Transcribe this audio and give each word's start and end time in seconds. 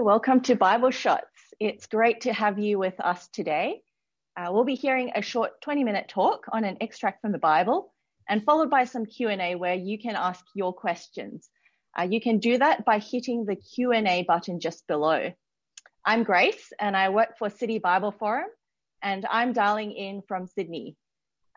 Welcome 0.00 0.42
to 0.42 0.54
Bible 0.54 0.92
Shots. 0.92 1.26
It's 1.58 1.88
great 1.88 2.20
to 2.20 2.32
have 2.32 2.56
you 2.56 2.78
with 2.78 3.00
us 3.00 3.26
today. 3.32 3.82
Uh, 4.36 4.52
we'll 4.52 4.64
be 4.64 4.76
hearing 4.76 5.10
a 5.16 5.22
short 5.22 5.60
20 5.60 5.82
minute 5.82 6.06
talk 6.08 6.46
on 6.52 6.62
an 6.62 6.76
extract 6.80 7.20
from 7.20 7.32
the 7.32 7.38
Bible 7.38 7.92
and 8.28 8.44
followed 8.44 8.70
by 8.70 8.84
some 8.84 9.06
Q&A 9.06 9.56
where 9.56 9.74
you 9.74 9.98
can 9.98 10.14
ask 10.14 10.44
your 10.54 10.72
questions. 10.72 11.50
Uh, 11.98 12.04
you 12.04 12.20
can 12.20 12.38
do 12.38 12.58
that 12.58 12.84
by 12.84 13.00
hitting 13.00 13.44
the 13.44 13.56
Q&A 13.56 14.22
button 14.22 14.60
just 14.60 14.86
below. 14.86 15.32
I'm 16.04 16.22
Grace 16.22 16.72
and 16.78 16.96
I 16.96 17.08
work 17.08 17.36
for 17.36 17.50
City 17.50 17.80
Bible 17.80 18.12
Forum 18.12 18.48
and 19.02 19.26
I'm 19.28 19.52
dialing 19.52 19.90
in 19.90 20.22
from 20.28 20.46
Sydney. 20.46 20.96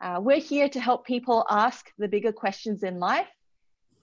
Uh, 0.02 0.20
we're 0.20 0.40
here 0.40 0.68
to 0.70 0.80
help 0.80 1.06
people 1.06 1.46
ask 1.48 1.92
the 2.00 2.08
bigger 2.08 2.32
questions 2.32 2.82
in 2.82 3.00
life. 3.00 3.30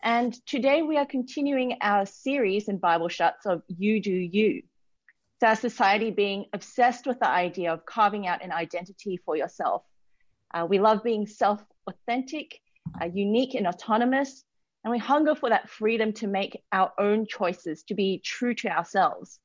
And 0.02 0.32
today 0.46 0.82
we 0.82 0.96
are 0.96 1.06
continuing 1.06 1.78
our 1.80 2.06
series 2.06 2.68
in 2.68 2.78
Bible 2.78 3.08
Shots 3.08 3.46
of 3.46 3.62
You 3.66 4.00
Do 4.00 4.12
You. 4.12 4.62
It's 5.34 5.42
our 5.42 5.56
society 5.56 6.12
being 6.12 6.46
obsessed 6.52 7.06
with 7.06 7.18
the 7.18 7.28
idea 7.28 7.72
of 7.72 7.84
carving 7.84 8.26
out 8.26 8.44
an 8.44 8.52
identity 8.52 9.16
for 9.24 9.36
yourself. 9.36 9.82
Uh, 10.54 10.66
we 10.66 10.78
love 10.78 11.02
being 11.02 11.26
self 11.26 11.60
authentic, 11.88 12.60
uh, 13.00 13.06
unique, 13.06 13.54
and 13.54 13.66
autonomous. 13.66 14.44
And 14.84 14.92
we 14.92 14.98
hunger 14.98 15.34
for 15.34 15.48
that 15.48 15.68
freedom 15.68 16.12
to 16.14 16.28
make 16.28 16.62
our 16.70 16.92
own 16.98 17.26
choices, 17.26 17.82
to 17.84 17.94
be 17.94 18.20
true 18.24 18.54
to 18.54 18.68
ourselves. 18.68 19.40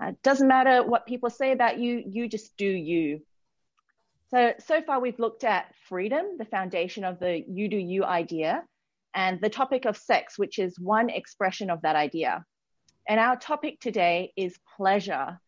Uh, 0.00 0.12
doesn't 0.22 0.46
matter 0.46 0.84
what 0.84 1.06
people 1.06 1.28
say 1.28 1.50
about 1.50 1.80
you, 1.80 2.04
you 2.06 2.28
just 2.28 2.56
do 2.56 2.68
you. 2.68 3.20
So, 4.30 4.54
so 4.64 4.80
far 4.82 5.00
we've 5.00 5.18
looked 5.18 5.42
at 5.42 5.74
freedom, 5.88 6.36
the 6.38 6.44
foundation 6.44 7.02
of 7.02 7.18
the 7.18 7.42
you 7.48 7.68
do 7.68 7.76
you 7.76 8.04
idea, 8.04 8.62
and 9.18 9.40
the 9.40 9.50
topic 9.50 9.84
of 9.84 9.96
sex, 9.96 10.38
which 10.38 10.60
is 10.60 10.78
one 10.78 11.10
expression 11.10 11.70
of 11.70 11.82
that 11.82 11.96
idea. 11.96 12.44
And 13.08 13.18
our 13.18 13.34
topic 13.34 13.80
today 13.80 14.32
is 14.36 14.54
pleasure. 14.76 15.40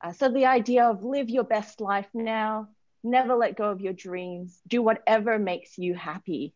Uh, 0.00 0.12
so 0.12 0.28
the 0.28 0.46
idea 0.46 0.84
of 0.84 1.02
live 1.02 1.28
your 1.28 1.42
best 1.42 1.80
life 1.80 2.06
now, 2.14 2.68
never 3.02 3.34
let 3.34 3.56
go 3.56 3.72
of 3.72 3.80
your 3.80 3.92
dreams, 3.92 4.60
do 4.68 4.82
whatever 4.82 5.36
makes 5.36 5.78
you 5.78 5.96
happy. 5.96 6.54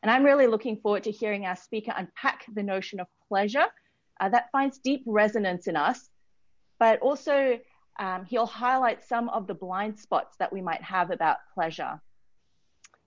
And 0.00 0.08
I'm 0.08 0.22
really 0.22 0.46
looking 0.46 0.76
forward 0.76 1.02
to 1.04 1.10
hearing 1.10 1.44
our 1.44 1.56
speaker 1.56 1.92
unpack 1.96 2.44
the 2.54 2.62
notion 2.62 3.00
of 3.00 3.08
pleasure 3.26 3.66
uh, 4.20 4.28
that 4.28 4.52
finds 4.52 4.78
deep 4.78 5.02
resonance 5.06 5.66
in 5.66 5.74
us, 5.74 6.08
but 6.78 7.00
also 7.00 7.58
um, 7.98 8.24
he'll 8.26 8.46
highlight 8.46 9.02
some 9.02 9.28
of 9.30 9.48
the 9.48 9.54
blind 9.54 9.98
spots 9.98 10.36
that 10.38 10.52
we 10.52 10.62
might 10.62 10.82
have 10.82 11.10
about 11.10 11.38
pleasure. 11.52 12.00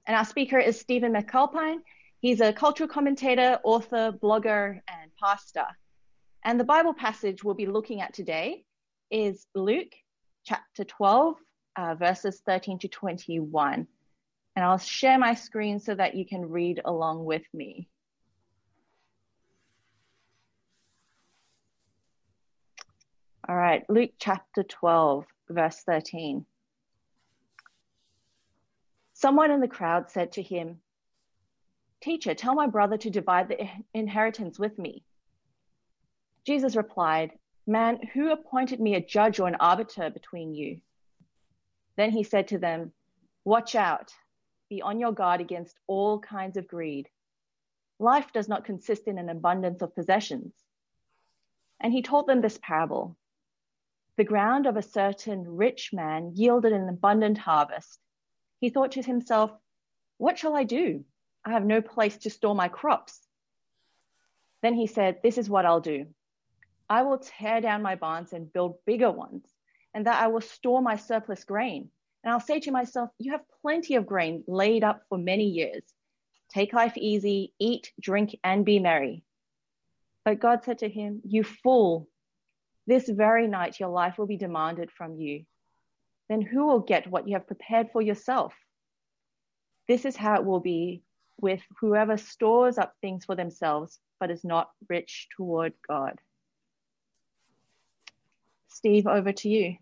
And 0.05 0.17
our 0.17 0.25
speaker 0.25 0.59
is 0.59 0.77
Stephen 0.77 1.13
McAlpine. 1.13 1.77
He's 2.21 2.41
a 2.41 2.51
cultural 2.51 2.89
commentator, 2.89 3.59
author, 3.63 4.11
blogger, 4.11 4.81
and 4.89 5.11
pastor. 5.21 5.65
And 6.43 6.59
the 6.59 6.65
Bible 6.65 6.93
passage 6.93 7.43
we'll 7.43 7.55
be 7.55 7.65
looking 7.65 8.01
at 8.01 8.13
today 8.13 8.65
is 9.09 9.47
Luke 9.55 9.93
chapter 10.43 10.83
12, 10.83 11.35
uh, 11.77 11.95
verses 11.95 12.41
13 12.45 12.79
to 12.79 12.87
21. 12.89 13.87
And 14.55 14.65
I'll 14.65 14.77
share 14.77 15.17
my 15.17 15.35
screen 15.35 15.79
so 15.79 15.95
that 15.95 16.15
you 16.15 16.25
can 16.25 16.49
read 16.49 16.81
along 16.83 17.23
with 17.23 17.43
me. 17.53 17.87
All 23.47 23.55
right, 23.55 23.83
Luke 23.89 24.11
chapter 24.19 24.63
12, 24.63 25.25
verse 25.49 25.81
13. 25.85 26.45
Someone 29.13 29.51
in 29.51 29.61
the 29.61 29.67
crowd 29.67 30.11
said 30.11 30.33
to 30.33 30.41
him, 30.41 30.81
Teacher, 32.01 32.33
tell 32.33 32.55
my 32.55 32.67
brother 32.67 32.97
to 32.97 33.09
divide 33.09 33.49
the 33.49 33.67
inheritance 33.93 34.57
with 34.57 34.77
me. 34.79 35.03
Jesus 36.45 36.75
replied, 36.75 37.31
Man, 37.67 37.99
who 38.13 38.31
appointed 38.31 38.79
me 38.79 38.95
a 38.95 39.05
judge 39.05 39.39
or 39.39 39.47
an 39.47 39.57
arbiter 39.59 40.09
between 40.09 40.55
you? 40.55 40.79
Then 41.97 42.11
he 42.11 42.23
said 42.23 42.47
to 42.49 42.57
them, 42.57 42.93
Watch 43.43 43.75
out, 43.75 44.13
be 44.69 44.81
on 44.81 44.99
your 44.99 45.11
guard 45.11 45.41
against 45.41 45.77
all 45.87 46.19
kinds 46.19 46.55
of 46.55 46.67
greed. 46.67 47.09
Life 47.99 48.31
does 48.31 48.47
not 48.47 48.63
consist 48.63 49.07
in 49.07 49.17
an 49.17 49.29
abundance 49.29 49.81
of 49.81 49.93
possessions. 49.93 50.53
And 51.81 51.91
he 51.91 52.01
told 52.01 52.27
them 52.27 52.41
this 52.41 52.59
parable 52.61 53.17
the 54.15 54.23
ground 54.25 54.65
of 54.65 54.75
a 54.75 54.81
certain 54.81 55.55
rich 55.55 55.91
man 55.93 56.33
yielded 56.35 56.73
an 56.73 56.89
abundant 56.89 57.37
harvest. 57.37 57.99
He 58.59 58.69
thought 58.69 58.91
to 58.93 59.01
himself, 59.01 59.51
What 60.17 60.37
shall 60.37 60.55
I 60.55 60.65
do? 60.65 61.05
I 61.45 61.51
have 61.51 61.65
no 61.65 61.81
place 61.81 62.17
to 62.19 62.29
store 62.29 62.55
my 62.55 62.67
crops. 62.67 63.19
Then 64.61 64.73
he 64.73 64.87
said, 64.87 65.19
This 65.23 65.37
is 65.37 65.49
what 65.49 65.65
I'll 65.65 65.81
do. 65.81 66.07
I 66.89 67.03
will 67.03 67.19
tear 67.19 67.61
down 67.61 67.81
my 67.81 67.95
barns 67.95 68.33
and 68.33 68.51
build 68.51 68.83
bigger 68.85 69.11
ones, 69.11 69.45
and 69.93 70.05
that 70.07 70.21
I 70.21 70.27
will 70.27 70.41
store 70.41 70.81
my 70.81 70.95
surplus 70.95 71.43
grain. 71.43 71.89
And 72.23 72.33
I'll 72.33 72.39
say 72.39 72.59
to 72.61 72.71
myself, 72.71 73.09
You 73.17 73.31
have 73.31 73.41
plenty 73.61 73.95
of 73.95 74.05
grain 74.05 74.43
laid 74.47 74.83
up 74.83 75.03
for 75.07 75.17
many 75.17 75.45
years. 75.45 75.83
Take 76.49 76.73
life 76.73 76.97
easy, 76.97 77.53
eat, 77.59 77.91
drink, 77.99 78.37
and 78.43 78.65
be 78.65 78.79
merry. 78.79 79.23
But 80.25 80.39
God 80.39 80.63
said 80.63 80.79
to 80.79 80.89
him, 80.89 81.21
You 81.23 81.43
fool, 81.43 82.09
this 82.87 83.07
very 83.07 83.47
night 83.47 83.79
your 83.79 83.89
life 83.89 84.17
will 84.17 84.25
be 84.25 84.37
demanded 84.37 84.91
from 84.91 85.15
you. 85.15 85.45
Then 86.27 86.41
who 86.41 86.67
will 86.67 86.79
get 86.79 87.09
what 87.09 87.27
you 87.27 87.35
have 87.35 87.47
prepared 87.47 87.89
for 87.91 88.01
yourself? 88.01 88.53
This 89.87 90.05
is 90.05 90.15
how 90.15 90.35
it 90.35 90.45
will 90.45 90.59
be 90.59 91.03
with 91.41 91.61
whoever 91.79 92.17
stores 92.17 92.77
up 92.77 92.93
things 93.01 93.25
for 93.25 93.35
themselves, 93.35 93.99
but 94.19 94.31
is 94.31 94.43
not 94.43 94.69
rich 94.87 95.27
toward 95.35 95.73
God. 95.87 96.19
Steve, 98.67 99.07
over 99.07 99.31
to 99.31 99.49
you. 99.49 99.75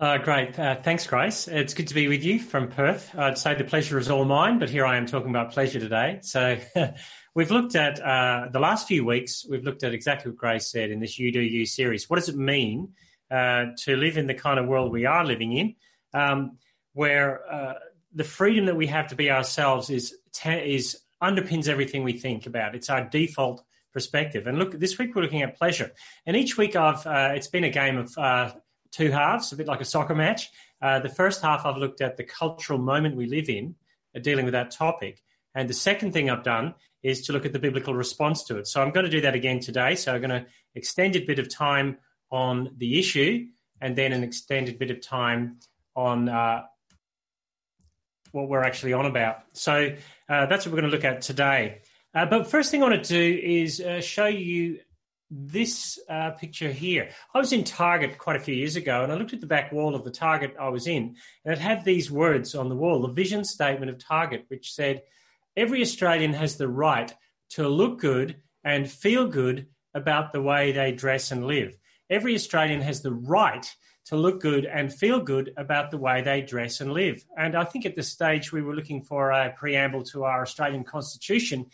Uh, 0.00 0.18
great. 0.18 0.56
Uh, 0.56 0.76
thanks, 0.76 1.06
Grace. 1.06 1.48
It's 1.48 1.74
good 1.74 1.88
to 1.88 1.94
be 1.94 2.06
with 2.06 2.22
you 2.22 2.38
from 2.38 2.68
Perth. 2.68 3.12
I'd 3.16 3.36
say 3.36 3.54
the 3.54 3.64
pleasure 3.64 3.98
is 3.98 4.08
all 4.08 4.24
mine, 4.24 4.60
but 4.60 4.70
here 4.70 4.86
I 4.86 4.96
am 4.96 5.06
talking 5.06 5.30
about 5.30 5.50
pleasure 5.50 5.80
today. 5.80 6.20
So 6.22 6.58
We've 7.38 7.52
looked 7.52 7.76
at 7.76 8.00
uh, 8.00 8.48
the 8.50 8.58
last 8.58 8.88
few 8.88 9.04
weeks, 9.04 9.46
we've 9.48 9.62
looked 9.62 9.84
at 9.84 9.94
exactly 9.94 10.32
what 10.32 10.38
Grace 10.38 10.66
said 10.66 10.90
in 10.90 10.98
this 10.98 11.20
You 11.20 11.30
Do 11.30 11.40
You 11.40 11.66
series. 11.66 12.10
What 12.10 12.16
does 12.16 12.28
it 12.28 12.36
mean 12.36 12.94
uh, 13.30 13.66
to 13.84 13.94
live 13.94 14.18
in 14.18 14.26
the 14.26 14.34
kind 14.34 14.58
of 14.58 14.66
world 14.66 14.90
we 14.90 15.04
are 15.04 15.24
living 15.24 15.52
in, 15.52 15.76
um, 16.12 16.58
where 16.94 17.48
uh, 17.48 17.74
the 18.12 18.24
freedom 18.24 18.66
that 18.66 18.74
we 18.74 18.88
have 18.88 19.06
to 19.10 19.14
be 19.14 19.30
ourselves 19.30 19.88
is, 19.88 20.16
is 20.46 20.98
underpins 21.22 21.68
everything 21.68 22.04
we 22.04 22.12
think 22.12 22.46
about? 22.46 22.74
It's 22.74 22.90
our 22.90 23.04
default 23.04 23.62
perspective. 23.92 24.46
And 24.46 24.58
look, 24.58 24.72
this 24.72 24.98
week 24.98 25.14
we're 25.14 25.22
looking 25.22 25.42
at 25.42 25.56
pleasure. 25.56 25.92
And 26.26 26.36
each 26.36 26.56
week 26.56 26.76
I've, 26.76 27.06
uh, 27.06 27.32
it's 27.34 27.48
been 27.48 27.64
a 27.64 27.70
game 27.70 27.98
of 27.98 28.16
uh, 28.16 28.52
two 28.92 29.10
halves, 29.10 29.52
a 29.52 29.56
bit 29.56 29.66
like 29.66 29.80
a 29.80 29.84
soccer 29.84 30.14
match. 30.14 30.50
Uh, 30.80 31.00
the 31.00 31.08
first 31.08 31.42
half 31.42 31.66
I've 31.66 31.76
looked 31.76 32.00
at 32.00 32.16
the 32.16 32.24
cultural 32.24 32.78
moment 32.78 33.16
we 33.16 33.26
live 33.26 33.48
in, 33.48 33.74
dealing 34.22 34.44
with 34.44 34.52
that 34.52 34.70
topic. 34.70 35.22
And 35.54 35.68
the 35.68 35.74
second 35.74 36.12
thing 36.12 36.30
I've 36.30 36.44
done 36.44 36.74
is 37.02 37.22
to 37.22 37.32
look 37.32 37.46
at 37.46 37.52
the 37.52 37.58
biblical 37.58 37.94
response 37.94 38.44
to 38.44 38.58
it. 38.58 38.66
So 38.66 38.82
I'm 38.82 38.90
going 38.90 39.04
to 39.04 39.10
do 39.10 39.20
that 39.22 39.34
again 39.34 39.60
today. 39.60 39.94
So 39.94 40.14
I'm 40.14 40.20
going 40.20 40.30
to 40.30 40.46
extended 40.74 41.26
bit 41.26 41.38
of 41.38 41.52
time 41.52 41.98
on 42.30 42.70
the 42.76 42.98
issue 42.98 43.46
and 43.80 43.96
then 43.96 44.12
an 44.12 44.22
extended 44.22 44.78
bit 44.78 44.90
of 44.90 45.00
time 45.00 45.58
on 45.94 46.28
uh, 46.28 46.62
what 48.32 48.48
we're 48.48 48.62
actually 48.62 48.92
on 48.92 49.06
about. 49.06 49.38
So 49.52 49.94
uh, 50.28 50.46
that's 50.46 50.66
what 50.66 50.72
we're 50.72 50.80
going 50.80 50.90
to 50.90 50.96
look 50.96 51.04
at 51.04 51.22
today. 51.22 51.80
Uh, 52.14 52.26
but 52.26 52.50
first 52.50 52.70
thing 52.70 52.82
I 52.82 52.88
want 52.88 53.04
to 53.04 53.08
do 53.08 53.40
is 53.42 53.80
uh, 53.80 54.00
show 54.00 54.26
you 54.26 54.80
this 55.30 55.98
uh, 56.08 56.30
picture 56.30 56.72
here. 56.72 57.10
I 57.34 57.38
was 57.38 57.52
in 57.52 57.64
Target 57.64 58.16
quite 58.16 58.36
a 58.36 58.40
few 58.40 58.54
years 58.54 58.76
ago 58.76 59.02
and 59.02 59.12
I 59.12 59.16
looked 59.16 59.34
at 59.34 59.40
the 59.40 59.46
back 59.46 59.72
wall 59.72 59.94
of 59.94 60.04
the 60.04 60.10
Target 60.10 60.56
I 60.58 60.70
was 60.70 60.86
in 60.86 61.16
and 61.44 61.52
it 61.52 61.58
had 61.58 61.84
these 61.84 62.10
words 62.10 62.54
on 62.54 62.68
the 62.68 62.76
wall, 62.76 63.02
the 63.02 63.12
vision 63.12 63.44
statement 63.44 63.90
of 63.90 63.98
Target, 63.98 64.46
which 64.48 64.72
said, 64.72 65.02
every 65.56 65.82
Australian 65.82 66.32
has 66.32 66.56
the 66.56 66.68
right 66.68 67.12
to 67.50 67.68
look 67.68 68.00
good 68.00 68.36
and 68.64 68.90
feel 68.90 69.26
good 69.26 69.66
about 69.94 70.32
the 70.32 70.42
way 70.42 70.72
they 70.72 70.92
dress 70.92 71.30
and 71.30 71.46
live. 71.46 71.76
Every 72.08 72.34
Australian 72.34 72.80
has 72.80 73.02
the 73.02 73.12
right 73.12 73.66
to 74.08 74.16
look 74.16 74.40
good 74.40 74.64
and 74.64 74.92
feel 74.92 75.20
good 75.20 75.52
about 75.56 75.90
the 75.90 75.98
way 75.98 76.22
they 76.22 76.40
dress 76.40 76.80
and 76.80 76.92
live. 76.92 77.24
And 77.36 77.54
I 77.54 77.64
think 77.64 77.84
at 77.84 77.94
this 77.94 78.08
stage 78.08 78.52
we 78.52 78.62
were 78.62 78.74
looking 78.74 79.02
for 79.02 79.30
a 79.30 79.52
preamble 79.54 80.02
to 80.04 80.24
our 80.24 80.42
Australian 80.42 80.84
Constitution. 80.84 81.66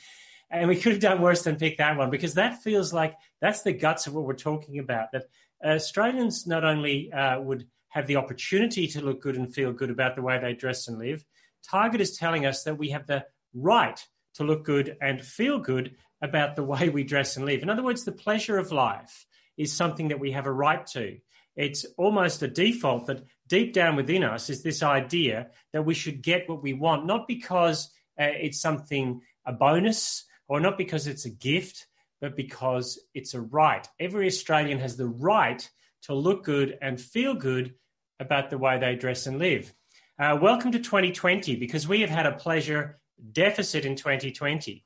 And 0.50 0.68
we 0.68 0.76
could 0.76 0.92
have 0.92 1.00
done 1.00 1.22
worse 1.22 1.42
than 1.42 1.56
pick 1.56 1.78
that 1.78 1.96
one 1.96 2.10
because 2.10 2.34
that 2.34 2.62
feels 2.62 2.92
like 2.92 3.14
that's 3.40 3.62
the 3.62 3.72
guts 3.72 4.06
of 4.06 4.14
what 4.14 4.24
we're 4.24 4.34
talking 4.34 4.80
about. 4.80 5.12
That 5.12 5.26
Australians 5.64 6.46
not 6.46 6.64
only 6.64 7.12
uh, 7.12 7.40
would 7.40 7.66
have 7.88 8.08
the 8.08 8.16
opportunity 8.16 8.88
to 8.88 9.00
look 9.00 9.22
good 9.22 9.36
and 9.36 9.54
feel 9.54 9.72
good 9.72 9.90
about 9.90 10.16
the 10.16 10.22
way 10.22 10.40
they 10.40 10.54
dress 10.54 10.88
and 10.88 10.98
live, 10.98 11.24
Target 11.70 12.00
is 12.00 12.16
telling 12.16 12.46
us 12.46 12.64
that 12.64 12.78
we 12.78 12.90
have 12.90 13.06
the 13.06 13.24
right 13.54 14.04
to 14.34 14.44
look 14.44 14.64
good 14.64 14.96
and 15.00 15.24
feel 15.24 15.60
good 15.60 15.94
about 16.20 16.56
the 16.56 16.64
way 16.64 16.88
we 16.88 17.04
dress 17.04 17.36
and 17.36 17.46
live. 17.46 17.62
In 17.62 17.70
other 17.70 17.84
words, 17.84 18.04
the 18.04 18.12
pleasure 18.12 18.58
of 18.58 18.72
life 18.72 19.24
is 19.56 19.72
something 19.72 20.08
that 20.08 20.18
we 20.18 20.32
have 20.32 20.46
a 20.46 20.52
right 20.52 20.84
to. 20.88 21.18
It's 21.56 21.84
almost 21.96 22.42
a 22.42 22.48
default 22.48 23.06
that 23.06 23.24
deep 23.46 23.72
down 23.72 23.96
within 23.96 24.24
us 24.24 24.50
is 24.50 24.62
this 24.62 24.82
idea 24.82 25.50
that 25.72 25.84
we 25.84 25.94
should 25.94 26.22
get 26.22 26.48
what 26.48 26.62
we 26.62 26.72
want, 26.72 27.06
not 27.06 27.28
because 27.28 27.90
uh, 28.18 28.24
it's 28.24 28.60
something, 28.60 29.20
a 29.46 29.52
bonus, 29.52 30.24
or 30.48 30.60
not 30.60 30.76
because 30.76 31.06
it's 31.06 31.24
a 31.24 31.30
gift, 31.30 31.86
but 32.20 32.36
because 32.36 32.98
it's 33.14 33.34
a 33.34 33.40
right. 33.40 33.86
Every 34.00 34.26
Australian 34.26 34.78
has 34.78 34.96
the 34.96 35.06
right 35.06 35.68
to 36.02 36.14
look 36.14 36.44
good 36.44 36.76
and 36.82 37.00
feel 37.00 37.34
good 37.34 37.74
about 38.20 38.50
the 38.50 38.58
way 38.58 38.78
they 38.78 38.96
dress 38.96 39.26
and 39.26 39.38
live. 39.38 39.72
Uh, 40.18 40.38
welcome 40.40 40.72
to 40.72 40.78
2020 40.78 41.56
because 41.56 41.88
we 41.88 42.00
have 42.00 42.10
had 42.10 42.26
a 42.26 42.32
pleasure 42.32 43.00
deficit 43.32 43.84
in 43.84 43.96
2020. 43.96 44.84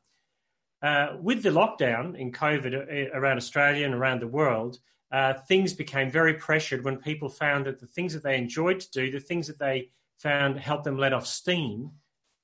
Uh, 0.80 1.16
with 1.20 1.42
the 1.42 1.50
lockdown 1.50 2.16
in 2.16 2.30
COVID 2.30 2.74
uh, 2.74 3.16
around 3.18 3.36
Australia 3.36 3.84
and 3.84 3.94
around 3.94 4.20
the 4.20 4.28
world, 4.28 4.78
uh, 5.10 5.34
things 5.34 5.72
became 5.72 6.10
very 6.10 6.34
pressured 6.34 6.84
when 6.84 6.98
people 6.98 7.28
found 7.28 7.66
that 7.66 7.80
the 7.80 7.86
things 7.86 8.12
that 8.12 8.22
they 8.22 8.36
enjoyed 8.36 8.80
to 8.80 8.90
do, 8.90 9.10
the 9.10 9.20
things 9.20 9.46
that 9.46 9.58
they 9.58 9.90
found 10.18 10.58
helped 10.58 10.84
them 10.84 10.98
let 10.98 11.12
off 11.12 11.26
steam, 11.26 11.92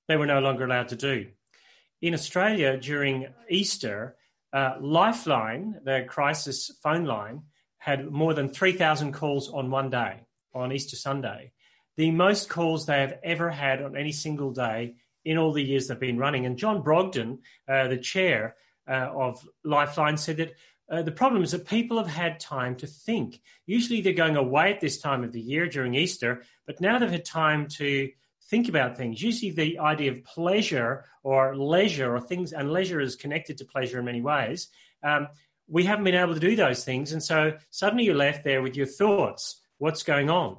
they 0.09 0.17
were 0.17 0.27
no 0.27 0.41
longer 0.41 0.65
allowed 0.65 0.89
to 0.89 0.97
do. 0.97 1.27
In 2.01 2.15
Australia 2.15 2.77
during 2.77 3.27
Easter, 3.49 4.17
uh, 4.53 4.77
Lifeline, 4.81 5.81
the 5.85 6.05
crisis 6.09 6.71
phone 6.83 7.05
line, 7.05 7.43
had 7.79 8.11
more 8.11 8.33
than 8.33 8.49
3,000 8.49 9.13
calls 9.13 9.51
on 9.51 9.71
one 9.71 9.91
day, 9.91 10.21
on 10.55 10.73
Easter 10.73 10.97
Sunday. 10.97 11.53
The 11.97 12.11
most 12.11 12.49
calls 12.49 12.87
they 12.87 13.01
have 13.01 13.19
ever 13.23 13.51
had 13.51 13.83
on 13.83 13.97
any 13.97 14.13
single 14.13 14.53
day 14.53 14.95
in 15.25 15.39
all 15.39 15.53
the 15.53 15.63
years 15.63 15.89
they've 15.89 15.99
been 15.99 16.19
running. 16.19 16.47
And 16.47 16.57
John 16.57 16.83
Brogden, 16.83 17.39
uh, 17.69 17.89
the 17.89 17.99
chair 17.99 18.57
uh, 18.89 19.11
of 19.15 19.47
Lifeline, 19.65 20.17
said 20.17 20.39
that 20.39 20.55
uh, 20.91 21.03
the 21.03 21.13
problem 21.13 21.43
is 21.43 21.53
that 21.53 21.67
people 21.67 21.97
have 21.99 22.13
had 22.13 22.39
time 22.39 22.77
to 22.77 22.87
think. 22.87 23.41
Usually 23.67 24.01
they're 24.01 24.13
going 24.13 24.37
away 24.37 24.73
at 24.73 24.81
this 24.81 25.01
time 25.01 25.25
of 25.25 25.33
the 25.33 25.41
year 25.41 25.67
during 25.67 25.95
Easter, 25.95 26.43
but 26.67 26.81
now 26.81 26.99
they've 26.99 27.11
had 27.11 27.25
time 27.25 27.69
to 27.69 28.11
think 28.51 28.69
about 28.69 28.97
things. 28.97 29.23
Usually 29.23 29.51
the 29.51 29.79
idea 29.79 30.13
of 30.13 30.25
pleasure 30.25 31.05
or 31.23 31.57
leisure 31.57 32.15
or 32.15 32.21
things, 32.21 32.53
and 32.53 32.71
leisure 32.71 33.01
is 33.01 33.17
connected 33.17 33.59
to 33.59 33.65
pleasure 33.65 33.99
in 33.99 34.05
many 34.05 34.21
ways. 34.21 34.69
Um, 35.03 35.29
we 35.67 35.85
haven't 35.85 36.05
been 36.05 36.15
able 36.15 36.35
to 36.35 36.41
do 36.41 36.57
those 36.57 36.85
things. 36.85 37.13
And 37.13 37.23
so 37.23 37.57
suddenly 37.71 38.05
you're 38.05 38.15
left 38.15 38.45
there 38.45 38.61
with 38.61 38.77
your 38.77 38.87
thoughts. 38.87 39.63
What's 39.79 40.03
going 40.03 40.29
on? 40.29 40.59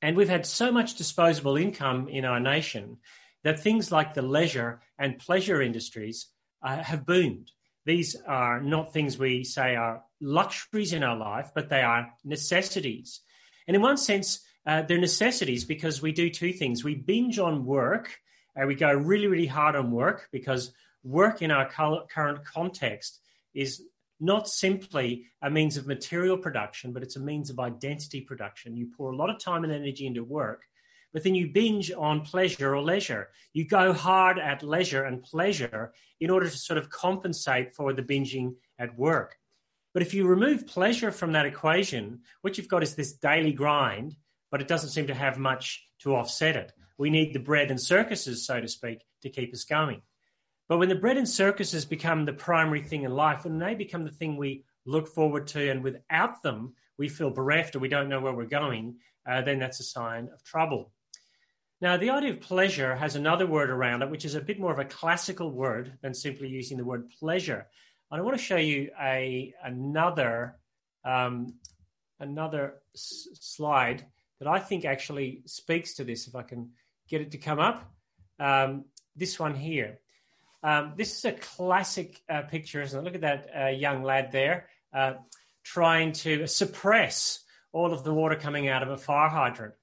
And 0.00 0.16
we've 0.16 0.28
had 0.28 0.46
so 0.46 0.72
much 0.72 0.96
disposable 0.96 1.56
income 1.56 2.08
in 2.08 2.24
our 2.24 2.40
nation 2.40 2.98
that 3.44 3.60
things 3.60 3.92
like 3.92 4.14
the 4.14 4.22
leisure 4.22 4.80
and 4.98 5.18
pleasure 5.18 5.60
industries 5.60 6.28
uh, 6.62 6.82
have 6.82 7.04
boomed. 7.06 7.50
These 7.84 8.16
are 8.26 8.60
not 8.60 8.92
things 8.92 9.18
we 9.18 9.44
say 9.44 9.74
are 9.74 10.02
luxuries 10.20 10.92
in 10.92 11.02
our 11.02 11.16
life, 11.16 11.50
but 11.54 11.68
they 11.68 11.82
are 11.82 12.12
necessities. 12.24 13.20
And 13.66 13.74
in 13.74 13.82
one 13.82 13.96
sense, 13.96 14.40
uh, 14.66 14.82
they're 14.82 14.98
necessities 14.98 15.64
because 15.64 16.00
we 16.00 16.12
do 16.12 16.30
two 16.30 16.52
things. 16.52 16.84
We 16.84 16.94
binge 16.94 17.38
on 17.38 17.64
work, 17.64 18.16
and 18.54 18.68
we 18.68 18.74
go 18.74 18.92
really, 18.92 19.26
really 19.26 19.46
hard 19.46 19.74
on 19.74 19.90
work 19.90 20.28
because 20.30 20.72
work 21.02 21.42
in 21.42 21.50
our 21.50 21.68
current 21.68 22.44
context 22.44 23.18
is 23.54 23.82
not 24.20 24.48
simply 24.48 25.26
a 25.42 25.50
means 25.50 25.76
of 25.76 25.86
material 25.88 26.38
production, 26.38 26.92
but 26.92 27.02
it's 27.02 27.16
a 27.16 27.20
means 27.20 27.50
of 27.50 27.58
identity 27.58 28.20
production. 28.20 28.76
You 28.76 28.88
pour 28.96 29.10
a 29.10 29.16
lot 29.16 29.30
of 29.30 29.40
time 29.40 29.64
and 29.64 29.72
energy 29.72 30.06
into 30.06 30.22
work 30.22 30.62
but 31.12 31.24
then 31.24 31.34
you 31.34 31.48
binge 31.48 31.92
on 31.92 32.22
pleasure 32.22 32.74
or 32.74 32.82
leisure. 32.82 33.28
You 33.52 33.66
go 33.66 33.92
hard 33.92 34.38
at 34.38 34.62
leisure 34.62 35.04
and 35.04 35.22
pleasure 35.22 35.92
in 36.20 36.30
order 36.30 36.48
to 36.48 36.56
sort 36.56 36.78
of 36.78 36.90
compensate 36.90 37.74
for 37.74 37.92
the 37.92 38.02
binging 38.02 38.54
at 38.78 38.96
work. 38.96 39.36
But 39.92 40.02
if 40.02 40.14
you 40.14 40.26
remove 40.26 40.66
pleasure 40.66 41.12
from 41.12 41.32
that 41.32 41.46
equation, 41.46 42.20
what 42.40 42.56
you've 42.56 42.68
got 42.68 42.82
is 42.82 42.94
this 42.94 43.12
daily 43.12 43.52
grind, 43.52 44.16
but 44.50 44.60
it 44.60 44.68
doesn't 44.68 44.90
seem 44.90 45.08
to 45.08 45.14
have 45.14 45.38
much 45.38 45.84
to 46.00 46.14
offset 46.14 46.56
it. 46.56 46.72
We 46.96 47.10
need 47.10 47.34
the 47.34 47.40
bread 47.40 47.70
and 47.70 47.80
circuses, 47.80 48.46
so 48.46 48.60
to 48.60 48.68
speak, 48.68 49.04
to 49.22 49.28
keep 49.28 49.52
us 49.52 49.64
going. 49.64 50.02
But 50.68 50.78
when 50.78 50.88
the 50.88 50.94
bread 50.94 51.18
and 51.18 51.28
circuses 51.28 51.84
become 51.84 52.24
the 52.24 52.32
primary 52.32 52.80
thing 52.80 53.02
in 53.02 53.12
life, 53.14 53.44
when 53.44 53.58
they 53.58 53.74
become 53.74 54.04
the 54.04 54.10
thing 54.10 54.36
we 54.36 54.64
look 54.86 55.08
forward 55.08 55.46
to, 55.48 55.70
and 55.70 55.82
without 55.82 56.42
them 56.42 56.74
we 56.96 57.08
feel 57.08 57.30
bereft 57.30 57.76
or 57.76 57.80
we 57.80 57.88
don't 57.88 58.08
know 58.08 58.20
where 58.20 58.32
we're 58.32 58.46
going, 58.46 58.96
uh, 59.28 59.42
then 59.42 59.58
that's 59.58 59.80
a 59.80 59.84
sign 59.84 60.28
of 60.32 60.42
trouble. 60.44 60.92
Now, 61.82 61.96
the 61.96 62.10
idea 62.10 62.30
of 62.30 62.40
pleasure 62.40 62.94
has 62.94 63.16
another 63.16 63.44
word 63.44 63.68
around 63.68 64.02
it, 64.02 64.10
which 64.10 64.24
is 64.24 64.36
a 64.36 64.40
bit 64.40 64.60
more 64.60 64.72
of 64.72 64.78
a 64.78 64.84
classical 64.84 65.50
word 65.50 65.98
than 66.00 66.14
simply 66.14 66.46
using 66.46 66.78
the 66.78 66.84
word 66.84 67.10
pleasure. 67.18 67.66
And 68.08 68.20
I 68.20 68.22
want 68.22 68.38
to 68.38 68.42
show 68.42 68.56
you 68.56 68.90
a 69.02 69.52
another 69.64 70.54
um, 71.04 71.54
another 72.20 72.74
s- 72.94 73.26
slide 73.34 74.06
that 74.38 74.46
I 74.46 74.60
think 74.60 74.84
actually 74.84 75.42
speaks 75.46 75.94
to 75.94 76.04
this. 76.04 76.28
If 76.28 76.36
I 76.36 76.44
can 76.44 76.70
get 77.08 77.20
it 77.20 77.32
to 77.32 77.38
come 77.38 77.58
up, 77.58 77.92
um, 78.38 78.84
this 79.16 79.40
one 79.40 79.56
here. 79.56 79.98
Um, 80.62 80.92
this 80.96 81.18
is 81.18 81.24
a 81.24 81.32
classic 81.32 82.22
uh, 82.28 82.42
picture, 82.42 82.80
isn't 82.80 82.96
it? 82.96 83.02
Look 83.02 83.16
at 83.16 83.22
that 83.22 83.50
uh, 83.60 83.68
young 83.70 84.04
lad 84.04 84.30
there 84.30 84.68
uh, 84.94 85.14
trying 85.64 86.12
to 86.12 86.46
suppress 86.46 87.40
all 87.72 87.92
of 87.92 88.04
the 88.04 88.14
water 88.14 88.36
coming 88.36 88.68
out 88.68 88.84
of 88.84 88.90
a 88.90 88.96
fire 88.96 89.28
hydrant. 89.28 89.74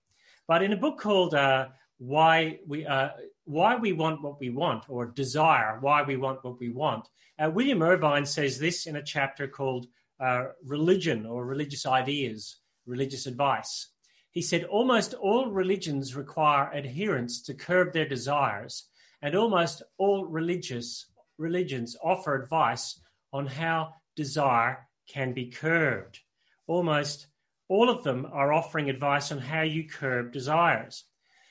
But 0.48 0.63
in 0.63 0.72
a 0.72 0.78
book 0.78 0.98
called 0.98 1.36
uh, 1.36 1.68
why 2.00 2.60
we 2.66 2.86
uh, 2.88 3.10
why 3.44 3.75
we 3.75 3.94
want 3.94 4.24
what 4.24 4.40
we 4.40 4.50
want 4.50 4.86
or 4.90 5.06
desire 5.06 5.78
why 5.81 6.01
we 6.01 6.18
want 6.18 6.44
what 6.44 6.60
we 6.60 6.69
want. 6.69 7.07
Uh, 7.38 7.50
William 7.54 7.84
Irvine 7.84 8.25
says 8.25 8.57
this 8.57 8.88
in 8.88 8.96
a 8.96 9.04
chapter 9.04 9.48
called 9.48 9.86
uh, 10.19 10.46
"Religion" 10.66 11.25
or 11.25 11.46
"Religious 11.46 11.86
Ideas," 11.86 12.57
religious 12.86 13.28
advice. 13.28 13.90
He 14.31 14.42
said 14.42 14.63
almost 14.63 15.13
all 15.13 15.51
religions 15.51 16.16
require 16.16 16.74
adherents 16.74 17.42
to 17.44 17.54
curb 17.54 17.94
their 17.94 18.07
desires, 18.07 18.88
and 19.22 19.36
almost 19.36 19.84
all 19.98 20.25
religious 20.25 21.06
religions 21.38 21.98
offer 22.02 22.36
advice 22.36 23.00
on 23.34 23.45
how 23.45 23.94
desire 24.16 24.88
can 25.07 25.34
be 25.34 25.50
curbed. 25.50 26.19
Almost 26.68 27.28
all 27.68 27.90
of 27.90 28.04
them 28.04 28.28
are 28.31 28.54
offering 28.54 28.90
advice 28.90 29.31
on 29.31 29.40
how 29.40 29.62
you 29.62 29.88
curb 29.88 30.31
desires. 30.31 31.04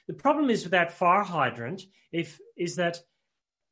The 0.09 0.15
problem 0.15 0.51
is 0.51 0.65
with 0.65 0.73
that 0.73 0.93
fire 0.93 1.23
hydrant, 1.23 1.83
if 2.11 2.41
is 2.57 2.77
that 2.77 2.99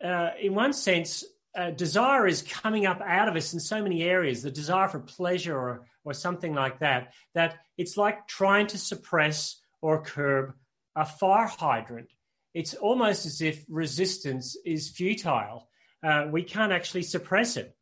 uh, 0.04 0.30
in 0.40 0.54
one 0.54 0.74
sense, 0.74 1.24
uh, 1.56 1.70
desire 1.70 2.26
is 2.26 2.42
coming 2.42 2.84
up 2.84 3.00
out 3.00 3.28
of 3.28 3.36
us 3.36 3.54
in 3.54 3.60
so 3.60 3.82
many 3.82 4.02
areas. 4.02 4.42
The 4.42 4.50
desire 4.50 4.88
for 4.88 5.00
pleasure 5.00 5.56
or 5.56 5.86
or 6.04 6.12
something 6.12 6.54
like 6.54 6.78
that. 6.80 7.14
That 7.34 7.56
it's 7.78 7.96
like 7.96 8.28
trying 8.28 8.68
to 8.68 8.78
suppress 8.78 9.58
or 9.80 10.02
curb 10.02 10.54
a 10.94 11.04
fire 11.04 11.46
hydrant. 11.46 12.10
It's 12.54 12.74
almost 12.74 13.26
as 13.26 13.40
if 13.42 13.64
resistance 13.68 14.56
is 14.64 14.90
futile. 14.90 15.68
Uh, 16.02 16.26
we 16.30 16.42
can't 16.42 16.72
actually 16.72 17.02
suppress 17.02 17.56
it. 17.56 17.74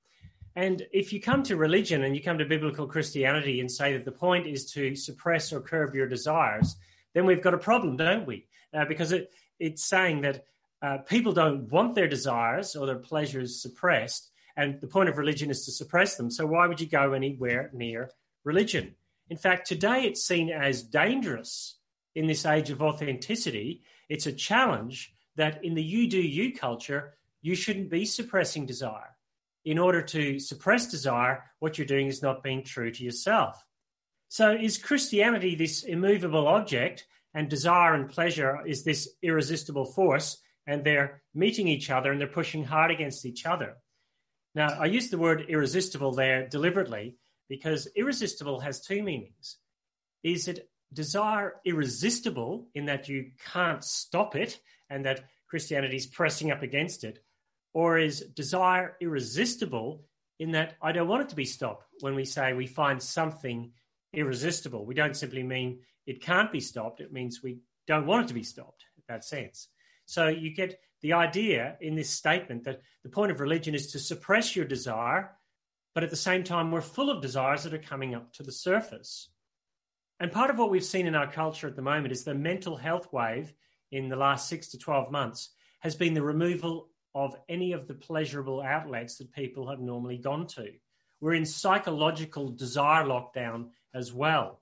And 0.57 0.87
if 0.93 1.13
you 1.13 1.21
come 1.21 1.43
to 1.45 1.57
religion 1.57 2.05
and 2.05 2.15
you 2.15 2.23
come 2.23 2.39
to 2.39 2.45
biblical 2.45 2.87
Christianity 2.87 3.61
and 3.61 3.71
say 3.71 3.93
that 3.95 4.05
the 4.05 4.13
point 4.13 4.47
is 4.47 4.73
to 4.73 4.95
suppress 4.95 5.53
or 5.53 5.61
curb 5.61 5.95
your 5.95 6.09
desires, 6.09 6.77
then 7.15 7.27
we've 7.27 7.43
got 7.43 7.55
a 7.55 7.59
problem, 7.59 7.97
don't 7.97 8.27
we? 8.27 8.47
Uh, 8.73 8.85
because 8.85 9.13
it, 9.13 9.31
it's 9.59 9.85
saying 9.85 10.21
that 10.23 10.45
uh, 10.83 10.99
people 10.99 11.33
don't 11.33 11.71
want 11.71 11.95
their 11.95 12.09
desires 12.09 12.77
or 12.77 12.87
their 12.87 12.99
pleasures 12.99 13.63
suppressed, 13.63 14.31
and 14.57 14.81
the 14.81 14.87
point 14.87 15.09
of 15.09 15.17
religion 15.17 15.51
is 15.51 15.65
to 15.65 15.73
suppress 15.73 16.17
them. 16.17 16.31
So 16.31 16.47
why 16.47 16.67
would 16.67 16.81
you 16.81 16.87
go 16.87 17.13
anywhere 17.13 17.71
near 17.73 18.11
religion? 18.45 18.95
In 19.31 19.37
fact, 19.37 19.67
today 19.67 20.05
it's 20.05 20.25
seen 20.25 20.51
as 20.51 20.83
dangerous 20.83 21.77
in 22.15 22.27
this 22.27 22.45
age 22.45 22.71
of 22.71 22.83
authenticity. 22.83 23.83
It's 24.09 24.27
a 24.27 24.33
challenge 24.33 25.15
that 25.37 25.65
in 25.65 25.75
the 25.75 25.83
you 25.83 26.09
do 26.09 26.21
you 26.21 26.53
culture, 26.53 27.15
you 27.41 27.55
shouldn't 27.55 27.91
be 27.91 28.05
suppressing 28.05 28.67
desire. 28.67 29.17
In 29.65 29.79
order 29.79 30.03
to 30.03 30.39
suppress 30.39 30.91
desire, 30.91 31.45
what 31.59 31.79
you're 31.79 31.87
doing 31.87 32.07
is 32.07 32.23
not 32.23 32.43
being 32.43 32.63
true 32.63 32.91
to 32.91 33.03
yourself. 33.03 33.65
So, 34.35 34.51
is 34.51 34.79
Christianity 34.79 35.55
this 35.55 35.85
immovable 35.85 36.49
object, 36.49 37.07
and 37.35 37.49
desire 37.49 37.95
and 37.95 38.11
pleasure 38.11 38.67
is 38.67 38.83
this 38.83 39.09
irresistible 39.23 39.85
force, 39.85 40.39
and 40.67 40.83
they're 40.83 41.23
meeting 41.35 41.69
each 41.69 41.89
other 41.89 42.11
and 42.11 42.21
they're 42.21 42.27
pushing 42.27 42.65
hard 42.65 42.91
against 42.91 43.25
each 43.27 43.47
other? 43.47 43.77
Now, 44.53 44.71
I 44.71 44.87
use 44.87 45.09
the 45.09 45.19
word 45.19 45.47
irresistible 45.49 46.11
there 46.11 46.49
deliberately 46.49 47.17
because 47.49 47.87
irresistible 47.95 48.59
has 48.59 48.81
two 48.81 49.05
meanings. 49.05 49.59
Is 50.25 50.49
it 50.49 50.69
desire 50.93 51.55
irresistible 51.65 52.67
in 52.75 52.87
that 52.87 53.09
you 53.09 53.31
can't 53.53 53.85
stop 53.85 54.35
it 54.35 54.59
and 54.91 55.05
that 55.05 55.27
Christianity 55.47 55.95
is 55.95 56.07
pressing 56.07 56.51
up 56.51 56.63
against 56.65 57.05
it? 57.05 57.21
Or 57.73 57.99
is 57.99 58.19
desire 58.35 58.97
irresistible 59.01 60.03
in 60.41 60.51
that 60.51 60.75
I 60.83 60.91
don't 60.91 61.07
want 61.07 61.23
it 61.23 61.29
to 61.29 61.37
be 61.37 61.45
stopped 61.45 61.85
when 62.01 62.17
we 62.17 62.25
say 62.25 62.53
we 62.53 62.67
find 62.67 63.01
something 63.01 63.71
irresistible. 64.15 64.85
We 64.85 64.95
don't 64.95 65.17
simply 65.17 65.43
mean 65.43 65.81
it 66.07 66.23
can't 66.23 66.53
be 66.53 66.61
stopped, 66.61 67.01
it 67.01 67.13
means 67.13 67.43
we 67.43 67.59
don't 67.87 68.07
want 68.07 68.25
it 68.25 68.29
to 68.29 68.35
be 68.35 68.43
stopped, 68.43 68.85
in 68.97 69.03
that 69.09 69.25
sense. 69.25 69.69
So 70.07 70.29
you 70.29 70.55
get 70.55 70.79
the 71.01 71.15
idea 71.15 71.77
in 71.81 71.95
this 71.95 72.11
statement 72.11 72.65
that 72.65 72.83
the 73.03 73.09
point 73.09 73.33
of 73.33 73.41
religion 73.41 73.75
is 73.75 73.93
to 73.93 73.99
suppress 73.99 74.55
your 74.55 74.65
desire, 74.65 75.33
but 75.95 76.03
at 76.03 76.11
the 76.11 76.17
same 76.17 76.45
time, 76.45 76.71
we're 76.71 76.81
full 76.81 77.11
of 77.11 77.23
desires 77.23 77.65
that 77.65 77.75
are 77.75 77.79
coming 77.79 78.15
up 78.15 78.33
to 78.35 78.43
the 78.43 78.53
surface. 78.53 79.29
And 80.21 80.33
part 80.33 80.51
of 80.51 80.59
what 80.59 80.71
we've 80.71 80.85
seen 80.85 81.07
in 81.07 81.15
our 81.15 81.31
culture 81.31 81.67
at 81.67 81.77
the 81.77 81.83
moment 81.83 82.13
is 82.13 82.25
the 82.25 82.35
mental 82.35 82.77
health 82.77 83.13
wave 83.13 83.53
in 83.93 84.09
the 84.09 84.17
last 84.17 84.49
six 84.49 84.69
to 84.69 84.79
12 84.79 85.11
months 85.11 85.51
has 85.81 85.95
been 85.95 86.15
the 86.15 86.23
removal 86.23 86.89
of 87.15 87.37
any 87.49 87.73
of 87.73 87.87
the 87.87 87.95
pleasurable 87.95 88.61
outlets 88.61 89.17
that 89.17 89.33
people 89.33 89.69
have 89.69 89.81
normally 89.81 90.19
gone 90.19 90.47
to. 90.47 90.73
We're 91.21 91.35
in 91.35 91.47
psychological 91.47 92.49
desire 92.49 93.05
lockdown 93.05 93.69
as 93.95 94.13
well. 94.13 94.61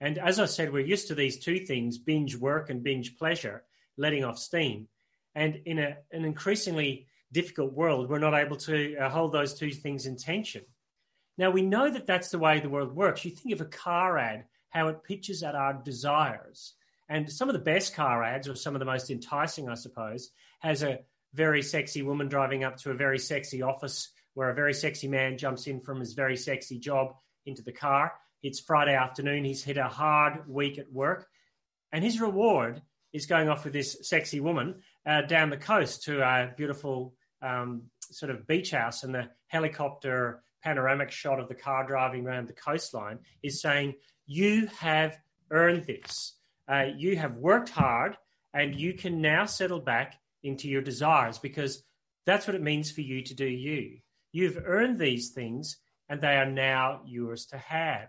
And 0.00 0.18
as 0.18 0.38
I 0.38 0.46
said, 0.46 0.72
we're 0.72 0.86
used 0.86 1.08
to 1.08 1.14
these 1.14 1.38
two 1.38 1.58
things 1.60 1.98
binge 1.98 2.36
work 2.36 2.70
and 2.70 2.82
binge 2.82 3.16
pleasure, 3.16 3.64
letting 3.96 4.24
off 4.24 4.38
steam. 4.38 4.88
And 5.34 5.60
in 5.66 5.78
a, 5.78 5.96
an 6.12 6.24
increasingly 6.24 7.06
difficult 7.32 7.72
world, 7.72 8.08
we're 8.08 8.18
not 8.18 8.34
able 8.34 8.56
to 8.56 8.96
uh, 8.96 9.08
hold 9.10 9.32
those 9.32 9.54
two 9.54 9.72
things 9.72 10.06
in 10.06 10.16
tension. 10.16 10.62
Now, 11.36 11.50
we 11.50 11.62
know 11.62 11.90
that 11.90 12.06
that's 12.06 12.30
the 12.30 12.38
way 12.38 12.58
the 12.58 12.68
world 12.68 12.94
works. 12.94 13.24
You 13.24 13.30
think 13.30 13.54
of 13.54 13.60
a 13.60 13.70
car 13.70 14.18
ad, 14.18 14.44
how 14.70 14.88
it 14.88 15.04
pitches 15.04 15.42
at 15.42 15.54
our 15.54 15.74
desires. 15.74 16.74
And 17.08 17.30
some 17.30 17.48
of 17.48 17.52
the 17.54 17.60
best 17.60 17.94
car 17.94 18.22
ads, 18.22 18.48
or 18.48 18.54
some 18.54 18.74
of 18.74 18.80
the 18.80 18.84
most 18.84 19.10
enticing, 19.10 19.68
I 19.68 19.74
suppose, 19.74 20.30
has 20.60 20.82
a 20.82 21.00
very 21.34 21.62
sexy 21.62 22.02
woman 22.02 22.28
driving 22.28 22.64
up 22.64 22.76
to 22.78 22.90
a 22.90 22.94
very 22.94 23.18
sexy 23.18 23.62
office 23.62 24.10
where 24.34 24.50
a 24.50 24.54
very 24.54 24.74
sexy 24.74 25.08
man 25.08 25.38
jumps 25.38 25.66
in 25.66 25.80
from 25.80 26.00
his 26.00 26.12
very 26.14 26.36
sexy 26.36 26.78
job 26.78 27.14
into 27.46 27.62
the 27.62 27.72
car. 27.72 28.12
It's 28.42 28.60
Friday 28.60 28.94
afternoon. 28.94 29.44
He's 29.44 29.64
had 29.64 29.78
a 29.78 29.88
hard 29.88 30.48
week 30.48 30.78
at 30.78 30.92
work. 30.92 31.26
And 31.90 32.04
his 32.04 32.20
reward 32.20 32.80
is 33.12 33.26
going 33.26 33.48
off 33.48 33.64
with 33.64 33.72
this 33.72 33.96
sexy 34.02 34.38
woman 34.38 34.82
uh, 35.04 35.22
down 35.22 35.50
the 35.50 35.56
coast 35.56 36.04
to 36.04 36.22
a 36.22 36.52
beautiful 36.56 37.14
um, 37.42 37.82
sort 38.00 38.30
of 38.30 38.46
beach 38.46 38.70
house. 38.70 39.02
And 39.02 39.12
the 39.12 39.28
helicopter 39.48 40.42
panoramic 40.62 41.10
shot 41.10 41.40
of 41.40 41.48
the 41.48 41.54
car 41.54 41.84
driving 41.84 42.26
around 42.26 42.46
the 42.46 42.52
coastline 42.52 43.18
is 43.42 43.60
saying, 43.60 43.94
You 44.26 44.68
have 44.78 45.18
earned 45.50 45.84
this. 45.86 46.34
Uh, 46.68 46.86
you 46.96 47.16
have 47.16 47.36
worked 47.36 47.70
hard 47.70 48.16
and 48.54 48.78
you 48.78 48.94
can 48.94 49.20
now 49.20 49.46
settle 49.46 49.80
back 49.80 50.14
into 50.44 50.68
your 50.68 50.82
desires 50.82 51.38
because 51.38 51.82
that's 52.24 52.46
what 52.46 52.54
it 52.54 52.62
means 52.62 52.90
for 52.92 53.00
you 53.00 53.22
to 53.22 53.34
do 53.34 53.46
you. 53.46 53.98
You've 54.30 54.62
earned 54.64 54.98
these 54.98 55.30
things 55.30 55.78
and 56.08 56.20
they 56.20 56.36
are 56.36 56.50
now 56.50 57.00
yours 57.04 57.46
to 57.46 57.58
have. 57.58 58.08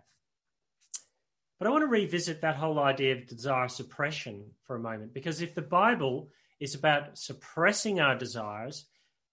But 1.60 1.68
I 1.68 1.72
want 1.72 1.84
to 1.84 1.88
revisit 1.88 2.42
that 2.42 2.56
whole 2.56 2.80
idea 2.80 3.16
of 3.16 3.28
desire 3.28 3.68
suppression 3.68 4.46
for 4.64 4.78
a 4.78 4.80
moment 4.80 5.14
because 5.14 5.42
if 5.42 5.54
the 5.54 5.62
Bible 5.62 6.30
is 6.62 6.74
about 6.74 7.18
suppressing 7.18 8.00
our 8.00 8.16
desires, 8.16 8.86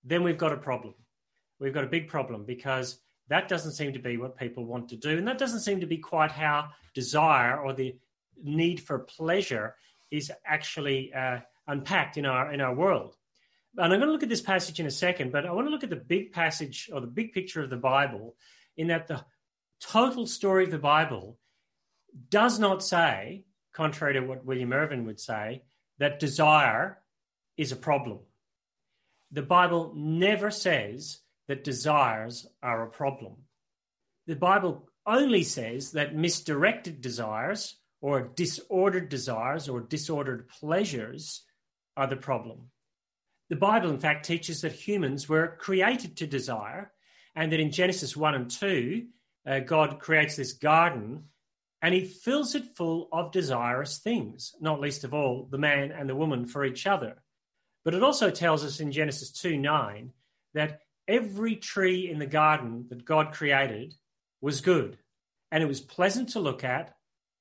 then 0.03 0.25
we've 0.25 0.39
got 0.39 0.53
a 0.53 0.57
problem. 0.57 0.95
We've 1.61 1.73
got 1.73 1.85
a 1.85 1.89
big 1.89 2.09
problem 2.09 2.45
because 2.45 2.99
that 3.29 3.49
doesn't 3.49 3.73
seem 3.73 3.93
to 3.93 3.99
be 4.01 4.17
what 4.17 4.37
people 4.37 4.65
want 4.65 4.89
to 4.89 4.97
do. 4.97 5.17
And 5.19 5.27
that 5.29 5.39
doesn't 5.39 5.61
seem 5.61 5.81
to 5.81 5.87
be 5.87 5.99
quite 5.99 6.33
how 6.33 6.71
desire 6.95 7.61
or 7.61 7.73
the 7.73 7.97
need 8.43 8.81
for 8.81 8.99
pleasure 8.99 9.77
is 10.11 10.33
actually 10.45 11.13
uh, 11.15 11.39
unpacked 11.67 12.17
in 12.17 12.27
our 12.27 12.53
in 12.53 12.61
our 12.61 12.75
world. 12.75 13.17
And 13.77 13.93
I'm 13.93 14.01
going 14.01 14.09
to 14.09 14.13
look 14.13 14.23
at 14.23 14.29
this 14.29 14.41
passage 14.41 14.81
in 14.81 14.87
a 14.87 14.91
second, 14.91 15.33
but 15.33 15.45
I 15.47 15.53
want 15.53 15.67
to 15.67 15.71
look 15.71 15.85
at 15.85 15.91
the 15.91 15.97
big 15.97 16.33
passage 16.33 16.89
or 16.93 17.01
the 17.01 17.07
big 17.07 17.33
picture 17.33 17.63
of 17.63 17.71
the 17.71 17.77
Bible 17.77 18.35
in 18.77 18.89
that 18.89 19.07
the 19.07 19.25
total 19.81 20.27
story 20.27 20.65
of 20.65 20.71
the 20.71 20.79
Bible 20.79 21.39
does 22.29 22.59
not 22.59 22.83
say, 22.83 23.45
contrary 23.73 24.15
to 24.15 24.21
what 24.21 24.45
William 24.45 24.73
Irvine 24.73 25.07
would 25.07 25.21
say, 25.21 25.63
that 25.99 26.21
desire 26.21 26.99
is 27.57 27.73
a 27.73 27.77
problem. 27.77 28.21
The 29.33 29.43
Bible 29.43 29.93
never 29.97 30.51
says 30.51 31.21
that 31.49 31.65
desires 31.65 32.47
are 32.63 32.83
a 32.83 32.91
problem. 32.91 33.37
The 34.27 34.37
Bible 34.37 34.89
only 35.07 35.43
says 35.43 35.93
that 35.93 36.17
misdirected 36.17 37.01
desires 37.01 37.77
or 38.01 38.23
disordered 38.35 39.09
desires 39.09 39.69
or 39.69 39.81
disordered 39.81 40.49
pleasures 40.49 41.45
are 41.97 42.07
the 42.07 42.17
problem. 42.17 42.71
The 43.49 43.57
Bible, 43.57 43.91
in 43.91 44.01
fact, 44.01 44.27
teaches 44.27 44.63
that 44.63 44.73
humans 44.73 45.29
were 45.29 45.57
created 45.59 46.17
to 46.17 46.27
desire, 46.27 46.93
and 47.37 47.53
that 47.53 47.61
in 47.61 47.71
Genesis 47.71 48.17
1 48.17 48.35
and 48.35 48.51
2, 48.51 49.07
uh, 49.47 49.61
God 49.61 50.01
creates 50.01 50.35
this 50.35 50.55
garden 50.55 51.25
and 51.83 51.95
he 51.95 52.05
fills 52.05 52.55
it 52.55 52.77
full 52.77 53.09
of 53.13 53.33
desirous 53.33 53.99
things, 53.99 54.55
not 54.61 54.81
least 54.81 55.05
of 55.05 55.15
all 55.15 55.47
the 55.51 55.59
man 55.59 55.93
and 55.93 56.09
the 56.09 56.17
woman 56.17 56.47
for 56.47 56.65
each 56.65 56.87
other. 56.87 57.23
But 57.85 57.95
it 57.95 58.03
also 58.03 58.31
tells 58.31 58.65
us 58.65 58.81
in 58.81 58.93
Genesis 58.93 59.31
2 59.33 59.59
9 59.59 60.13
that 60.55 60.81
every 61.07 61.57
tree 61.57 62.11
in 62.11 62.19
the 62.19 62.27
garden 62.27 62.87
that 62.89 63.05
God 63.05 63.33
created 63.33 63.95
was 64.41 64.61
good, 64.61 64.99
and 65.53 65.63
it 65.63 65.67
was 65.67 65.81
pleasant 65.81 66.31
to 66.31 66.41
look 66.41 66.65
at, 66.65 66.95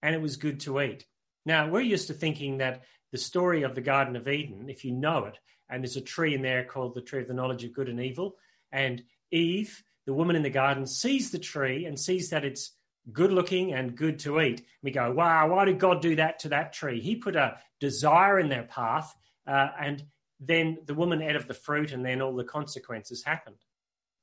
and 0.04 0.14
it 0.14 0.22
was 0.22 0.38
good 0.38 0.60
to 0.62 0.82
eat. 0.82 1.06
Now, 1.46 1.70
we're 1.70 1.82
used 1.82 2.08
to 2.08 2.14
thinking 2.14 2.58
that 2.58 2.84
the 3.12 3.18
story 3.18 3.64
of 3.64 3.76
the 3.76 3.82
Garden 3.82 4.16
of 4.16 4.28
Eden, 4.28 4.70
if 4.70 4.84
you 4.84 4.92
know 4.92 5.26
it, 5.26 5.38
and 5.70 5.82
there's 5.82 5.98
a 5.98 6.02
tree 6.02 6.36
in 6.36 6.42
there 6.42 6.64
called 6.64 6.94
the 6.94 7.02
tree 7.02 7.22
of 7.22 7.28
the 7.28 7.34
knowledge 7.34 7.64
of 7.64 7.74
good 7.74 7.90
and 7.90 8.00
evil, 8.00 8.36
and 8.72 9.02
Eve, 9.32 9.84
the 10.06 10.14
woman 10.14 10.36
in 10.36 10.44
the 10.44 10.50
garden, 10.50 10.86
sees 10.86 11.32
the 11.32 11.40
tree 11.40 11.86
and 11.86 12.00
sees 12.00 12.30
that 12.30 12.46
it's 12.46 12.76
good 13.12 13.32
looking 13.32 13.74
and 13.74 13.96
good 13.96 14.20
to 14.20 14.42
eat. 14.42 14.64
We 14.82 14.92
go, 14.92 15.12
wow, 15.12 15.50
why 15.50 15.66
did 15.66 15.80
God 15.80 16.02
do 16.02 16.16
that 16.16 16.40
to 16.40 16.50
that 16.50 16.74
tree? 16.74 17.00
He 17.00 17.16
put 17.16 17.36
a 17.36 17.58
desire 17.80 18.40
in 18.40 18.50
their 18.50 18.64
path, 18.64 19.16
uh, 19.48 19.70
and 19.80 20.04
then 20.40 20.80
the 20.86 20.96
woman 20.96 21.22
ate 21.22 21.36
of 21.36 21.48
the 21.48 21.54
fruit, 21.54 21.92
and 21.92 22.06
then 22.06 22.22
all 22.22 22.36
the 22.36 22.44
consequences 22.44 23.24
happened. 23.24 23.58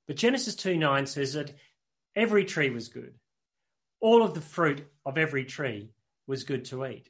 But 0.06 0.16
Genesis 0.16 0.54
2 0.56 0.76
9 0.76 1.06
says 1.06 1.34
that 1.34 1.54
every 2.16 2.44
tree 2.44 2.70
was 2.70 2.88
good. 2.88 3.14
All 4.00 4.22
of 4.22 4.34
the 4.34 4.40
fruit 4.40 4.84
of 5.06 5.16
every 5.16 5.44
tree 5.44 5.90
was 6.26 6.44
good 6.44 6.64
to 6.66 6.84
eat. 6.86 7.08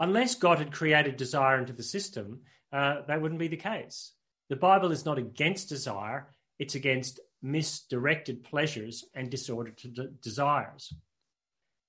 Unless 0.00 0.36
God 0.36 0.58
had 0.58 0.72
created 0.72 1.16
desire 1.16 1.58
into 1.58 1.72
the 1.72 1.82
system, 1.82 2.42
uh, 2.72 3.02
that 3.08 3.20
wouldn't 3.20 3.40
be 3.40 3.48
the 3.48 3.56
case. 3.56 4.12
The 4.48 4.56
Bible 4.56 4.92
is 4.92 5.04
not 5.04 5.18
against 5.18 5.68
desire, 5.68 6.28
it's 6.58 6.74
against 6.74 7.20
misdirected 7.42 8.44
pleasures 8.44 9.04
and 9.14 9.30
disordered 9.30 9.80
desires. 10.20 10.92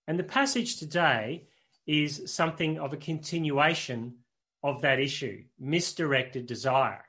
And 0.07 0.17
the 0.17 0.23
passage 0.23 0.77
today 0.77 1.47
is 1.87 2.23
something 2.25 2.79
of 2.79 2.93
a 2.93 2.97
continuation 2.97 4.17
of 4.63 4.81
that 4.81 4.99
issue 4.99 5.43
misdirected 5.59 6.45
desire. 6.45 7.05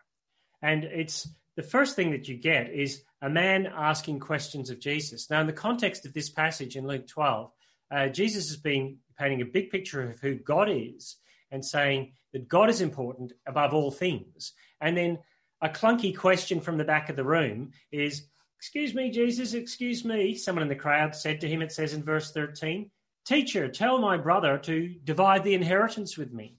And 0.62 0.85
it's 0.85 1.28
the 1.56 1.62
first 1.62 1.97
thing 1.97 2.12
that 2.12 2.28
you 2.28 2.37
get 2.37 2.70
is 2.70 3.02
a 3.23 3.28
man 3.28 3.66
asking 3.66 4.20
questions 4.20 4.70
of 4.70 4.80
Jesus. 4.80 5.28
Now, 5.30 5.40
in 5.40 5.47
the 5.47 5.52
context 5.52 6.06
of 6.06 6.14
this 6.14 6.30
passage 6.30 6.76
in 6.76 6.87
Luke 6.87 7.06
12, 7.06 7.50
uh, 7.90 8.09
Jesus 8.09 8.49
has 8.49 8.56
been 8.56 8.99
painting 9.18 9.42
a 9.42 9.47
big 9.47 9.70
picture 9.70 10.02
of 10.02 10.20
who 10.20 10.37
God 10.37 10.68
is 10.70 11.16
and 11.50 11.64
saying 11.64 12.12
that 12.32 12.49
God 12.49 12.70
is 12.70 12.80
important 12.80 13.32
above 13.47 13.75
all 13.75 13.90
things. 13.90 14.52
And 14.80 14.97
then 14.97 15.18
a 15.62 15.69
clunky 15.69 16.17
question 16.17 16.61
from 16.61 16.76
the 16.76 16.85
back 16.85 17.09
of 17.09 17.17
the 17.17 17.25
room 17.25 17.73
is, 17.93 18.26
Excuse 18.61 18.95
me, 18.95 19.11
Jesus, 19.11 19.55
excuse 19.55 20.05
me. 20.05 20.35
Someone 20.35 20.62
in 20.62 20.69
the 20.69 20.75
crowd 20.75 21.17
said 21.17 21.40
to 21.40 21.49
him, 21.49 21.62
it 21.62 21.73
says 21.73 21.95
in 21.95 22.02
verse 22.02 22.31
13, 22.33 22.90
Teacher, 23.25 23.69
tell 23.69 23.99
my 23.99 24.19
brother 24.19 24.59
to 24.59 24.95
divide 25.02 25.45
the 25.45 25.55
inheritance 25.55 26.19
with 26.19 26.31
me. 26.31 26.59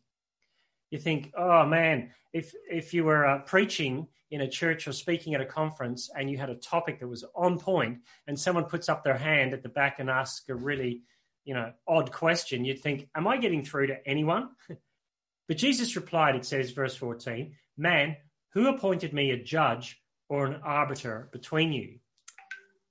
You 0.89 0.98
think, 0.98 1.31
oh 1.38 1.63
man, 1.65 2.10
if, 2.34 2.55
if 2.67 2.96
you 2.96 3.03
were 3.03 3.27
uh, 3.27 3.39
preaching 3.39 4.08
in 4.31 4.41
a 4.41 4.50
church 4.50 4.88
or 4.88 4.93
speaking 4.93 5.36
at 5.36 5.41
a 5.41 5.46
conference 5.46 6.10
and 6.17 6.27
you 6.27 6.39
had 6.39 6.50
a 6.50 6.55
topic 6.55 7.00
that 7.00 7.08
was 7.08 7.24
on 7.36 7.60
point 7.60 8.00
and 8.25 8.39
someone 8.39 8.63
puts 8.63 8.89
up 8.89 9.03
their 9.03 9.17
hand 9.17 9.53
at 9.53 9.62
the 9.62 9.70
back 9.70 10.00
and 10.00 10.10
asks 10.10 10.50
a 10.50 10.55
really, 10.55 11.03
you 11.43 11.53
know, 11.53 11.72
odd 11.88 12.12
question, 12.12 12.65
you'd 12.65 12.81
think, 12.81 13.10
am 13.13 13.27
I 13.27 13.38
getting 13.38 13.63
through 13.63 13.88
to 13.88 14.08
anyone? 14.08 14.50
but 15.48 15.58
Jesus 15.58 15.96
replied, 15.96 16.36
it 16.36 16.46
says, 16.46 16.72
verse 16.72 16.96
14, 16.96 17.55
man, 17.77 18.17
who 18.53 18.67
appointed 18.67 19.13
me 19.13 19.31
a 19.31 19.41
judge 19.41 20.01
or 20.29 20.46
an 20.46 20.62
arbiter 20.63 21.29
between 21.31 21.72
you? 21.74 22.00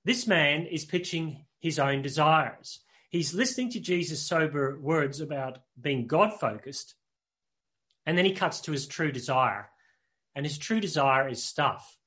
This 0.03 0.27
man 0.27 0.65
is 0.65 0.85
pitching 0.85 1.45
his 1.59 1.79
own 1.79 2.01
desires. 2.01 2.79
He's 3.09 3.33
listening 3.33 3.69
to 3.71 3.79
Jesus' 3.79 4.25
sober 4.25 4.79
words 4.79 5.19
about 5.19 5.59
being 5.79 6.07
God 6.07 6.39
focused, 6.39 6.95
and 8.05 8.17
then 8.17 8.25
he 8.25 8.33
cuts 8.33 8.61
to 8.61 8.71
his 8.71 8.87
true 8.87 9.11
desire. 9.11 9.69
And 10.33 10.45
his 10.45 10.57
true 10.57 10.79
desire 10.79 11.27
is 11.27 11.43
stuff. 11.43 11.97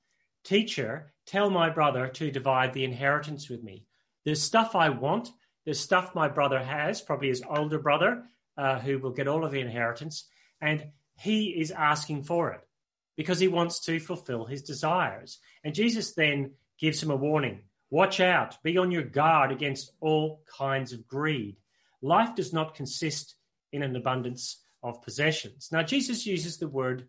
Teacher, 0.45 1.13
tell 1.27 1.51
my 1.51 1.71
brother 1.71 2.09
to 2.09 2.31
divide 2.31 2.73
the 2.73 2.85
inheritance 2.85 3.49
with 3.49 3.63
me. 3.63 3.87
There's 4.25 4.43
stuff 4.43 4.75
I 4.75 4.89
want. 4.89 5.31
There's 5.65 5.79
stuff 5.79 6.15
my 6.15 6.29
brother 6.29 6.59
has, 6.59 7.01
probably 7.01 7.29
his 7.29 7.43
older 7.49 7.79
brother, 7.79 8.25
uh, 8.57 8.79
who 8.79 8.99
will 8.99 9.13
get 9.13 9.29
all 9.29 9.45
of 9.45 9.53
the 9.53 9.61
inheritance. 9.61 10.27
And 10.61 10.87
he 11.17 11.49
is 11.51 11.71
asking 11.71 12.25
for 12.25 12.53
it 12.53 12.67
because 13.17 13.39
he 13.39 13.49
wants 13.49 13.81
to 13.81 13.99
fulfill 14.01 14.45
his 14.45 14.63
desires. 14.63 15.39
And 15.63 15.75
Jesus 15.75 16.15
then 16.15 16.53
gives 16.79 17.03
him 17.03 17.11
a 17.11 17.17
warning 17.17 17.63
watch 17.91 18.19
out, 18.19 18.61
be 18.65 18.77
on 18.77 18.91
your 18.91 19.05
guard 19.05 19.53
against 19.53 19.93
all 20.01 20.43
kinds 20.59 20.93
of 20.93 21.07
greed. 21.07 21.57
Life 22.03 22.35
does 22.35 22.53
not 22.53 22.75
consist 22.75 23.37
in 23.73 23.85
an 23.85 23.95
abundance 23.95 24.65
of 24.83 25.01
possessions. 25.01 25.69
Now, 25.71 25.85
Jesus 25.85 26.27
uses 26.27 26.59
the 26.59 26.67
word 26.67 27.07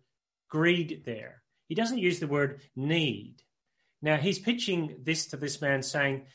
greed 0.48 1.02
there, 1.04 1.42
he 1.66 1.74
doesn't 1.74 1.98
use 1.98 2.20
the 2.20 2.28
word 2.28 2.60
need. 2.76 3.42
Now, 4.00 4.16
he's 4.16 4.38
pitching 4.38 4.98
this 5.02 5.26
to 5.28 5.36
this 5.36 5.60
man 5.60 5.82
saying, 5.82 6.26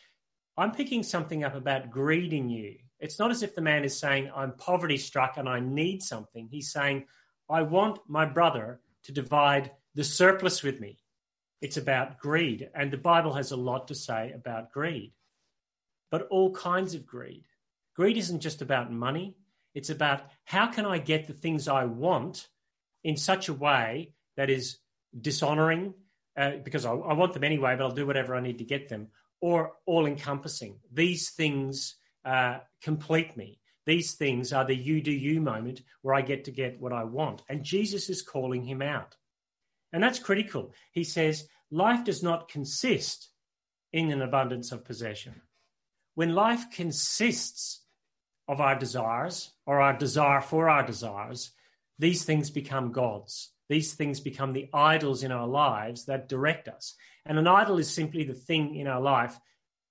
I'm 0.57 0.71
picking 0.71 1.03
something 1.03 1.45
up 1.45 1.55
about 1.55 1.89
greed 1.89 2.33
in 2.33 2.49
you. 2.49 2.75
It's 2.99 3.19
not 3.19 3.31
as 3.31 3.43
if 3.43 3.55
the 3.55 3.61
man 3.61 3.85
is 3.85 3.97
saying, 3.97 4.29
I'm 4.35 4.51
poverty 4.53 4.97
struck 4.97 5.37
and 5.37 5.47
I 5.47 5.59
need 5.59 6.03
something. 6.03 6.49
He's 6.51 6.71
saying, 6.71 7.05
I 7.49 7.61
want 7.61 7.99
my 8.07 8.25
brother 8.25 8.81
to 9.03 9.12
divide 9.12 9.72
the 9.96 10.03
surplus 10.03 10.63
with 10.63 10.79
me. 10.79 10.98
It's 11.62 11.77
about 11.77 12.20
greed. 12.20 12.70
And 12.74 12.91
the 12.91 12.98
Bible 12.98 13.34
has 13.34 13.51
a 13.51 13.58
lot 13.58 13.88
to 13.89 13.96
say 13.96 14.31
about 14.31 14.72
greed, 14.72 15.13
but 16.10 16.27
all 16.29 16.53
kinds 16.53 16.96
of 16.96 17.05
greed. 17.05 17.46
Greed 17.96 18.17
isn't 18.17 18.39
just 18.39 18.62
about 18.62 18.91
money, 18.91 19.36
it's 19.74 19.89
about 19.89 20.24
how 20.43 20.67
can 20.67 20.86
I 20.86 20.98
get 20.98 21.27
the 21.27 21.34
things 21.34 21.67
I 21.67 21.86
want 21.86 22.48
in 23.03 23.17
such 23.17 23.48
a 23.48 23.53
way 23.53 24.13
that 24.38 24.50
is 24.50 24.77
dishonoring, 25.20 25.93
uh, 26.38 26.51
because 26.63 26.86
I, 26.86 26.91
I, 26.91 27.13
want 27.13 27.34
them 27.34 27.43
anyway, 27.43 27.75
but 27.75 27.84
I'll 27.84 27.91
do 27.91 28.05
whatever 28.05 28.36
I 28.36 28.41
need 28.41 28.60
to 28.60 28.63
get 28.63 28.89
them, 28.89 29.10
or 29.39 29.74
all 29.86 30.05
encompassing. 30.05 30.79
These 30.91 31.31
things 31.31 31.96
uh, 32.25 32.60
complete 32.81 33.36
me. 33.38 33.61
These 33.85 34.13
things 34.13 34.53
are 34.53 34.65
the 34.65 34.75
you 34.75 35.01
do 35.01 35.11
you 35.11 35.41
moment 35.41 35.81
where 36.01 36.13
I 36.13 36.21
get 36.21 36.45
to 36.45 36.51
get 36.51 36.79
what 36.79 36.93
I 36.93 37.03
want. 37.03 37.41
And 37.50 37.63
Jesus 37.63 38.09
is 38.09 38.21
calling 38.21 38.63
him 38.63 38.81
out. 38.81 39.15
And 39.91 40.03
that's 40.03 40.19
critical. 40.19 40.73
He 40.91 41.03
says, 41.03 41.47
life 41.71 42.03
does 42.03 42.21
not 42.21 42.50
consist 42.50 43.29
in 43.91 44.11
an 44.11 44.21
abundance 44.21 44.71
of 44.71 44.85
possession. 44.85 45.41
When 46.15 46.35
life 46.35 46.71
consists 46.71 47.81
of 48.47 48.61
our 48.61 48.77
desires 48.77 49.51
or 49.65 49.81
our 49.81 49.97
desire 49.97 50.41
for 50.41 50.69
our 50.69 50.85
desires, 50.85 51.51
these 52.00 52.23
things 52.23 52.50
become 52.50 52.91
gods. 52.91 53.51
These 53.69 53.93
things 53.93 54.19
become 54.19 54.53
the 54.53 54.69
idols 54.73 55.23
in 55.23 55.31
our 55.31 55.47
lives 55.47 56.05
that 56.05 56.27
direct 56.27 56.67
us. 56.67 56.95
And 57.25 57.38
an 57.39 57.47
idol 57.47 57.77
is 57.77 57.89
simply 57.89 58.23
the 58.23 58.33
thing 58.33 58.75
in 58.75 58.88
our 58.88 59.01
life 59.01 59.39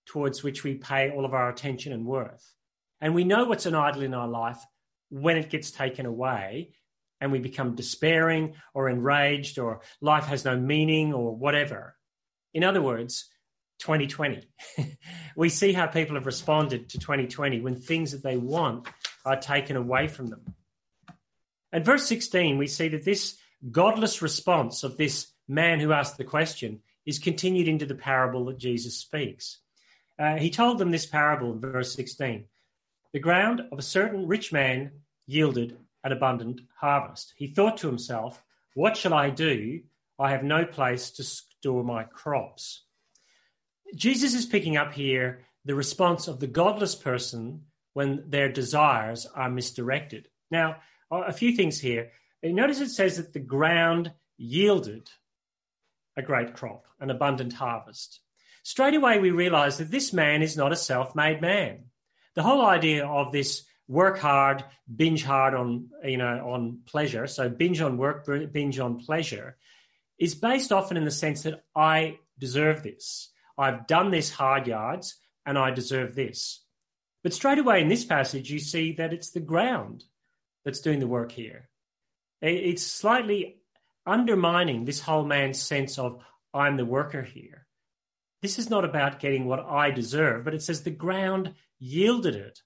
towards 0.06 0.42
which 0.42 0.64
we 0.64 0.74
pay 0.74 1.10
all 1.10 1.24
of 1.24 1.34
our 1.34 1.48
attention 1.48 1.92
and 1.92 2.04
worth. 2.04 2.54
And 3.00 3.14
we 3.14 3.24
know 3.24 3.44
what's 3.44 3.66
an 3.66 3.74
idol 3.74 4.02
in 4.02 4.14
our 4.14 4.28
life 4.28 4.58
when 5.08 5.36
it 5.36 5.50
gets 5.50 5.70
taken 5.70 6.06
away 6.06 6.72
and 7.20 7.32
we 7.32 7.38
become 7.38 7.74
despairing 7.74 8.54
or 8.74 8.88
enraged 8.88 9.58
or 9.58 9.80
life 10.00 10.24
has 10.24 10.44
no 10.44 10.56
meaning 10.56 11.12
or 11.12 11.34
whatever. 11.34 11.96
In 12.54 12.64
other 12.64 12.82
words, 12.82 13.28
2020. 13.80 14.48
we 15.36 15.48
see 15.48 15.72
how 15.72 15.86
people 15.86 16.16
have 16.16 16.26
responded 16.26 16.90
to 16.90 16.98
2020 16.98 17.60
when 17.60 17.76
things 17.76 18.12
that 18.12 18.22
they 18.22 18.36
want 18.36 18.86
are 19.24 19.40
taken 19.40 19.76
away 19.76 20.08
from 20.08 20.28
them. 20.28 20.54
At 21.72 21.84
verse 21.84 22.06
16, 22.06 22.58
we 22.58 22.66
see 22.66 22.88
that 22.88 23.04
this 23.04 23.38
godless 23.70 24.22
response 24.22 24.82
of 24.82 24.96
this 24.96 25.28
man 25.48 25.80
who 25.80 25.92
asked 25.92 26.18
the 26.18 26.24
question 26.24 26.80
is 27.06 27.18
continued 27.18 27.68
into 27.68 27.86
the 27.86 27.94
parable 27.94 28.46
that 28.46 28.58
Jesus 28.58 28.96
speaks. 28.96 29.58
Uh, 30.18 30.36
he 30.36 30.50
told 30.50 30.78
them 30.78 30.90
this 30.90 31.06
parable 31.06 31.52
in 31.52 31.60
verse 31.60 31.94
16 31.94 32.46
The 33.12 33.18
ground 33.20 33.62
of 33.72 33.78
a 33.78 33.82
certain 33.82 34.26
rich 34.26 34.52
man 34.52 34.92
yielded 35.26 35.76
an 36.04 36.12
abundant 36.12 36.60
harvest. 36.78 37.34
He 37.36 37.48
thought 37.48 37.78
to 37.78 37.86
himself, 37.86 38.42
What 38.74 38.96
shall 38.96 39.14
I 39.14 39.30
do? 39.30 39.80
I 40.18 40.30
have 40.30 40.44
no 40.44 40.64
place 40.64 41.10
to 41.12 41.24
store 41.24 41.82
my 41.82 42.04
crops. 42.04 42.84
Jesus 43.94 44.34
is 44.34 44.46
picking 44.46 44.76
up 44.76 44.92
here 44.92 45.44
the 45.64 45.74
response 45.74 46.28
of 46.28 46.40
the 46.40 46.46
godless 46.46 46.94
person 46.94 47.62
when 47.92 48.24
their 48.28 48.50
desires 48.50 49.26
are 49.26 49.50
misdirected. 49.50 50.28
Now, 50.50 50.76
a 51.10 51.32
few 51.32 51.56
things 51.56 51.80
here. 51.80 52.12
Notice 52.42 52.80
it 52.80 52.90
says 52.90 53.16
that 53.16 53.32
the 53.32 53.40
ground 53.40 54.12
yielded 54.38 55.10
a 56.16 56.22
great 56.22 56.54
crop, 56.54 56.86
an 57.00 57.10
abundant 57.10 57.52
harvest. 57.52 58.20
Straight 58.62 58.94
away, 58.94 59.18
we 59.18 59.30
realize 59.30 59.78
that 59.78 59.90
this 59.90 60.12
man 60.12 60.42
is 60.42 60.56
not 60.56 60.72
a 60.72 60.76
self 60.76 61.14
made 61.14 61.40
man. 61.40 61.89
The 62.34 62.42
whole 62.42 62.64
idea 62.64 63.06
of 63.06 63.32
this 63.32 63.64
work 63.88 64.18
hard, 64.18 64.64
binge 64.94 65.24
hard 65.24 65.54
on 65.54 65.88
you 66.04 66.16
know 66.16 66.50
on 66.52 66.80
pleasure. 66.86 67.26
So 67.26 67.48
binge 67.48 67.80
on 67.80 67.96
work, 67.96 68.26
binge 68.52 68.78
on 68.78 68.98
pleasure, 68.98 69.56
is 70.18 70.34
based 70.34 70.72
often 70.72 70.96
in 70.96 71.04
the 71.04 71.10
sense 71.10 71.42
that 71.42 71.64
I 71.74 72.18
deserve 72.38 72.82
this. 72.82 73.30
I've 73.58 73.86
done 73.86 74.10
this 74.10 74.30
hard 74.30 74.66
yards, 74.66 75.16
and 75.44 75.58
I 75.58 75.70
deserve 75.70 76.14
this. 76.14 76.64
But 77.22 77.34
straight 77.34 77.58
away 77.58 77.82
in 77.82 77.88
this 77.88 78.04
passage, 78.04 78.50
you 78.50 78.58
see 78.58 78.92
that 78.92 79.12
it's 79.12 79.30
the 79.30 79.40
ground 79.40 80.04
that's 80.64 80.80
doing 80.80 81.00
the 81.00 81.06
work 81.06 81.32
here. 81.32 81.68
It's 82.40 82.82
slightly 82.82 83.60
undermining 84.06 84.84
this 84.84 85.00
whole 85.00 85.24
man's 85.24 85.60
sense 85.60 85.98
of 85.98 86.22
I'm 86.54 86.76
the 86.76 86.86
worker 86.86 87.22
here. 87.22 87.66
This 88.42 88.58
is 88.58 88.70
not 88.70 88.84
about 88.84 89.20
getting 89.20 89.44
what 89.44 89.60
I 89.60 89.90
deserve, 89.90 90.44
but 90.44 90.54
it 90.54 90.62
says 90.62 90.82
the 90.82 90.90
ground 90.90 91.54
yielded 91.78 92.34
it. 92.34 92.60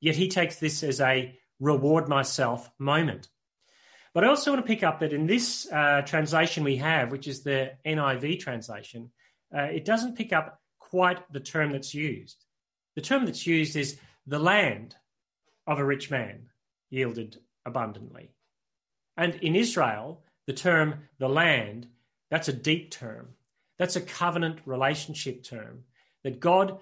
Yet 0.00 0.16
he 0.16 0.28
takes 0.28 0.56
this 0.56 0.82
as 0.82 1.00
a 1.00 1.38
reward 1.58 2.08
myself 2.08 2.70
moment. 2.78 3.28
But 4.12 4.24
I 4.24 4.28
also 4.28 4.52
want 4.52 4.64
to 4.64 4.66
pick 4.66 4.82
up 4.82 5.00
that 5.00 5.12
in 5.12 5.26
this 5.26 5.70
uh, 5.70 6.02
translation 6.02 6.64
we 6.64 6.76
have, 6.76 7.12
which 7.12 7.28
is 7.28 7.42
the 7.42 7.72
NIV 7.84 8.40
translation, 8.40 9.10
uh, 9.54 9.62
it 9.62 9.84
doesn't 9.84 10.16
pick 10.16 10.32
up 10.32 10.60
quite 10.78 11.30
the 11.32 11.40
term 11.40 11.72
that's 11.72 11.94
used. 11.94 12.44
The 12.94 13.02
term 13.02 13.26
that's 13.26 13.46
used 13.46 13.76
is 13.76 13.98
the 14.26 14.38
land 14.38 14.96
of 15.66 15.78
a 15.78 15.84
rich 15.84 16.10
man 16.10 16.48
yielded 16.90 17.38
abundantly. 17.64 18.30
And 19.16 19.34
in 19.36 19.56
Israel, 19.56 20.22
the 20.46 20.52
term 20.52 21.08
the 21.18 21.28
land, 21.28 21.88
that's 22.30 22.48
a 22.48 22.52
deep 22.52 22.90
term. 22.90 23.35
That's 23.78 23.96
a 23.96 24.00
covenant 24.00 24.60
relationship 24.64 25.42
term 25.42 25.84
that 26.24 26.40
God 26.40 26.78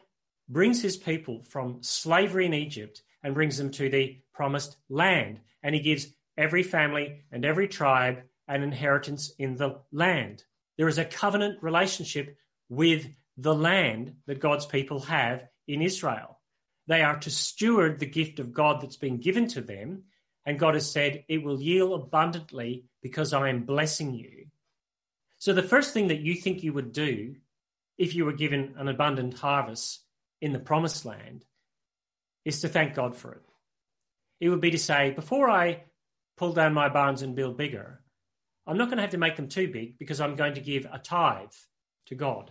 brings 0.48 0.82
his 0.82 0.96
people 0.96 1.42
from 1.44 1.82
slavery 1.82 2.46
in 2.46 2.54
Egypt 2.54 3.02
and 3.22 3.34
brings 3.34 3.56
them 3.58 3.70
to 3.72 3.88
the 3.88 4.18
promised 4.32 4.76
land. 4.88 5.40
And 5.62 5.74
he 5.74 5.80
gives 5.80 6.08
every 6.36 6.62
family 6.62 7.22
and 7.32 7.44
every 7.44 7.68
tribe 7.68 8.22
an 8.48 8.62
inheritance 8.62 9.32
in 9.38 9.56
the 9.56 9.80
land. 9.92 10.44
There 10.76 10.88
is 10.88 10.98
a 10.98 11.04
covenant 11.04 11.62
relationship 11.62 12.36
with 12.68 13.06
the 13.36 13.54
land 13.54 14.14
that 14.26 14.40
God's 14.40 14.66
people 14.66 15.00
have 15.00 15.44
in 15.66 15.82
Israel. 15.82 16.38
They 16.86 17.02
are 17.02 17.18
to 17.20 17.30
steward 17.30 17.98
the 17.98 18.06
gift 18.06 18.38
of 18.38 18.52
God 18.52 18.80
that's 18.80 18.96
been 18.96 19.18
given 19.18 19.48
to 19.48 19.62
them. 19.62 20.04
And 20.44 20.58
God 20.58 20.74
has 20.74 20.90
said, 20.90 21.24
It 21.28 21.42
will 21.42 21.60
yield 21.60 21.98
abundantly 21.98 22.84
because 23.02 23.32
I 23.32 23.48
am 23.48 23.64
blessing 23.64 24.14
you. 24.14 24.46
So, 25.44 25.52
the 25.52 25.62
first 25.62 25.92
thing 25.92 26.08
that 26.08 26.22
you 26.22 26.36
think 26.36 26.62
you 26.62 26.72
would 26.72 26.94
do 26.94 27.34
if 27.98 28.14
you 28.14 28.24
were 28.24 28.32
given 28.32 28.76
an 28.78 28.88
abundant 28.88 29.38
harvest 29.38 30.02
in 30.40 30.54
the 30.54 30.58
promised 30.58 31.04
land 31.04 31.44
is 32.46 32.62
to 32.62 32.68
thank 32.70 32.94
God 32.94 33.14
for 33.14 33.32
it. 33.32 33.42
It 34.40 34.48
would 34.48 34.62
be 34.62 34.70
to 34.70 34.78
say, 34.78 35.10
before 35.10 35.50
I 35.50 35.82
pull 36.38 36.54
down 36.54 36.72
my 36.72 36.88
barns 36.88 37.20
and 37.20 37.36
build 37.36 37.58
bigger, 37.58 38.00
I'm 38.66 38.78
not 38.78 38.86
going 38.86 38.96
to 38.96 39.02
have 39.02 39.10
to 39.10 39.18
make 39.18 39.36
them 39.36 39.48
too 39.48 39.68
big 39.70 39.98
because 39.98 40.18
I'm 40.18 40.34
going 40.34 40.54
to 40.54 40.62
give 40.62 40.86
a 40.90 40.98
tithe 40.98 41.52
to 42.06 42.14
God. 42.14 42.50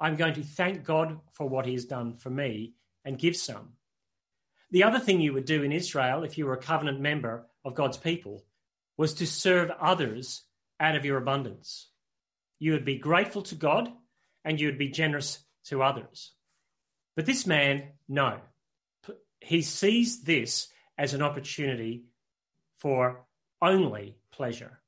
I'm 0.00 0.16
going 0.16 0.32
to 0.32 0.42
thank 0.42 0.82
God 0.82 1.20
for 1.34 1.46
what 1.46 1.66
He 1.66 1.72
has 1.72 1.84
done 1.84 2.16
for 2.16 2.30
me 2.30 2.72
and 3.04 3.18
give 3.18 3.36
some. 3.36 3.74
The 4.70 4.84
other 4.84 4.98
thing 4.98 5.20
you 5.20 5.34
would 5.34 5.44
do 5.44 5.62
in 5.62 5.72
Israel, 5.72 6.24
if 6.24 6.38
you 6.38 6.46
were 6.46 6.54
a 6.54 6.62
covenant 6.62 7.00
member 7.00 7.44
of 7.66 7.74
God's 7.74 7.98
people, 7.98 8.46
was 8.96 9.12
to 9.12 9.26
serve 9.26 9.70
others 9.78 10.44
out 10.80 10.96
of 10.96 11.04
your 11.04 11.18
abundance. 11.18 11.89
You 12.60 12.72
would 12.72 12.84
be 12.84 12.98
grateful 12.98 13.42
to 13.42 13.56
God 13.56 13.90
and 14.44 14.60
you 14.60 14.68
would 14.68 14.78
be 14.78 14.90
generous 14.90 15.42
to 15.64 15.82
others. 15.82 16.32
But 17.16 17.26
this 17.26 17.46
man, 17.46 17.88
no. 18.08 18.38
He 19.40 19.62
sees 19.62 20.22
this 20.22 20.68
as 20.96 21.14
an 21.14 21.22
opportunity 21.22 22.04
for 22.78 23.24
only 23.60 24.16
pleasure. 24.32 24.80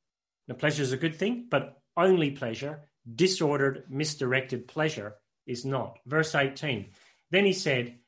Now, 0.47 0.55
pleasure 0.55 0.83
is 0.83 0.93
a 0.93 0.99
good 0.99 1.17
thing, 1.17 1.47
but 1.51 1.81
only 1.97 2.31
pleasure, 2.31 2.89
disordered, 3.15 3.85
misdirected 3.89 4.69
pleasure 4.69 5.17
is 5.47 5.65
not. 5.65 5.99
Verse 6.07 6.35
18 6.35 6.91
Then 7.31 7.45
he 7.45 7.53
said, 7.53 7.99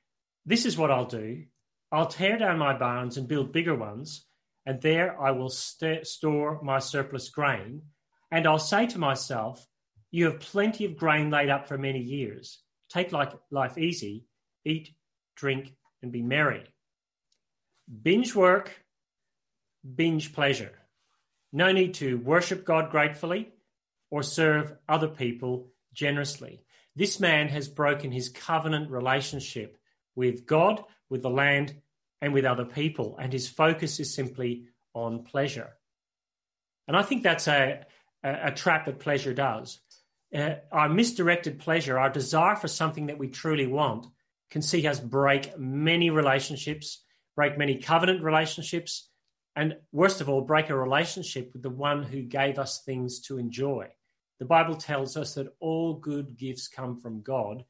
This 0.46 0.66
is 0.66 0.76
what 0.76 0.90
I'll 0.90 1.06
do. 1.06 1.44
I'll 1.92 2.06
tear 2.06 2.38
down 2.38 2.58
my 2.58 2.76
barns 2.76 3.16
and 3.16 3.28
build 3.28 3.52
bigger 3.52 3.74
ones, 3.74 4.24
and 4.66 4.80
there 4.80 5.20
I 5.20 5.30
will 5.30 5.50
st- 5.50 6.06
store 6.06 6.60
my 6.62 6.78
surplus 6.78 7.28
grain. 7.28 7.82
And 8.34 8.48
I'll 8.48 8.58
say 8.58 8.88
to 8.88 8.98
myself, 8.98 9.64
You 10.10 10.24
have 10.24 10.40
plenty 10.40 10.84
of 10.86 10.96
grain 10.96 11.30
laid 11.30 11.50
up 11.50 11.68
for 11.68 11.78
many 11.78 12.00
years. 12.00 12.58
Take 12.88 13.12
life 13.12 13.78
easy, 13.78 14.26
eat, 14.64 14.92
drink, 15.36 15.72
and 16.02 16.10
be 16.10 16.20
merry. 16.20 16.64
Binge 18.02 18.34
work, 18.34 18.72
binge 19.94 20.32
pleasure. 20.32 20.72
No 21.52 21.70
need 21.70 21.94
to 21.94 22.18
worship 22.18 22.64
God 22.64 22.90
gratefully 22.90 23.52
or 24.10 24.24
serve 24.24 24.72
other 24.88 25.06
people 25.06 25.68
generously. 25.92 26.64
This 26.96 27.20
man 27.20 27.46
has 27.50 27.68
broken 27.68 28.10
his 28.10 28.30
covenant 28.30 28.90
relationship 28.90 29.78
with 30.16 30.44
God, 30.44 30.82
with 31.08 31.22
the 31.22 31.30
land, 31.30 31.72
and 32.20 32.34
with 32.34 32.46
other 32.46 32.64
people. 32.64 33.16
And 33.16 33.32
his 33.32 33.48
focus 33.48 34.00
is 34.00 34.12
simply 34.12 34.64
on 34.92 35.22
pleasure. 35.22 35.70
And 36.88 36.96
I 36.96 37.02
think 37.02 37.22
that's 37.22 37.46
a, 37.46 37.86
a, 38.24 38.50
trap 38.52 38.86
that 38.86 38.98
pleasure 38.98 39.34
does. 39.34 39.80
Uh, 40.34 40.54
our 40.72 40.88
misdirected 40.88 41.60
pleasure, 41.60 41.98
our 41.98 42.10
desire 42.10 42.56
for 42.56 42.68
something 42.68 43.06
that 43.06 43.18
we 43.18 43.28
truly 43.28 43.66
want, 43.66 44.06
can 44.50 44.62
see 44.62 44.86
us 44.86 44.98
break 44.98 45.56
many 45.58 46.10
relationships, 46.10 47.04
break 47.36 47.58
many 47.58 47.78
covenant 47.78 48.22
relationships, 48.22 49.08
and 49.54 49.76
worst 49.92 50.20
of 50.20 50.28
all, 50.28 50.40
break 50.40 50.70
a 50.70 50.76
relationship 50.76 51.52
with 51.52 51.62
the 51.62 51.70
one 51.70 52.02
who 52.02 52.22
gave 52.22 52.58
us 52.58 52.82
things 52.82 53.20
to 53.20 53.38
enjoy. 53.38 53.88
The 54.40 54.44
Bible 54.46 54.74
tells 54.74 55.16
us 55.16 55.34
that 55.34 55.54
all 55.60 55.94
good 55.94 56.36
gifts 56.36 56.66
come 56.66 56.96
from 56.96 57.22
God. 57.22 57.64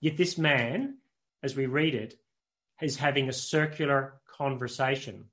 Yet 0.00 0.16
this 0.16 0.36
man, 0.36 0.98
as 1.42 1.54
we 1.54 1.66
read 1.66 1.94
it, 1.94 2.14
is 2.80 2.96
having 2.96 3.28
a 3.28 3.32
circular 3.32 4.14
conversation. 4.26 5.26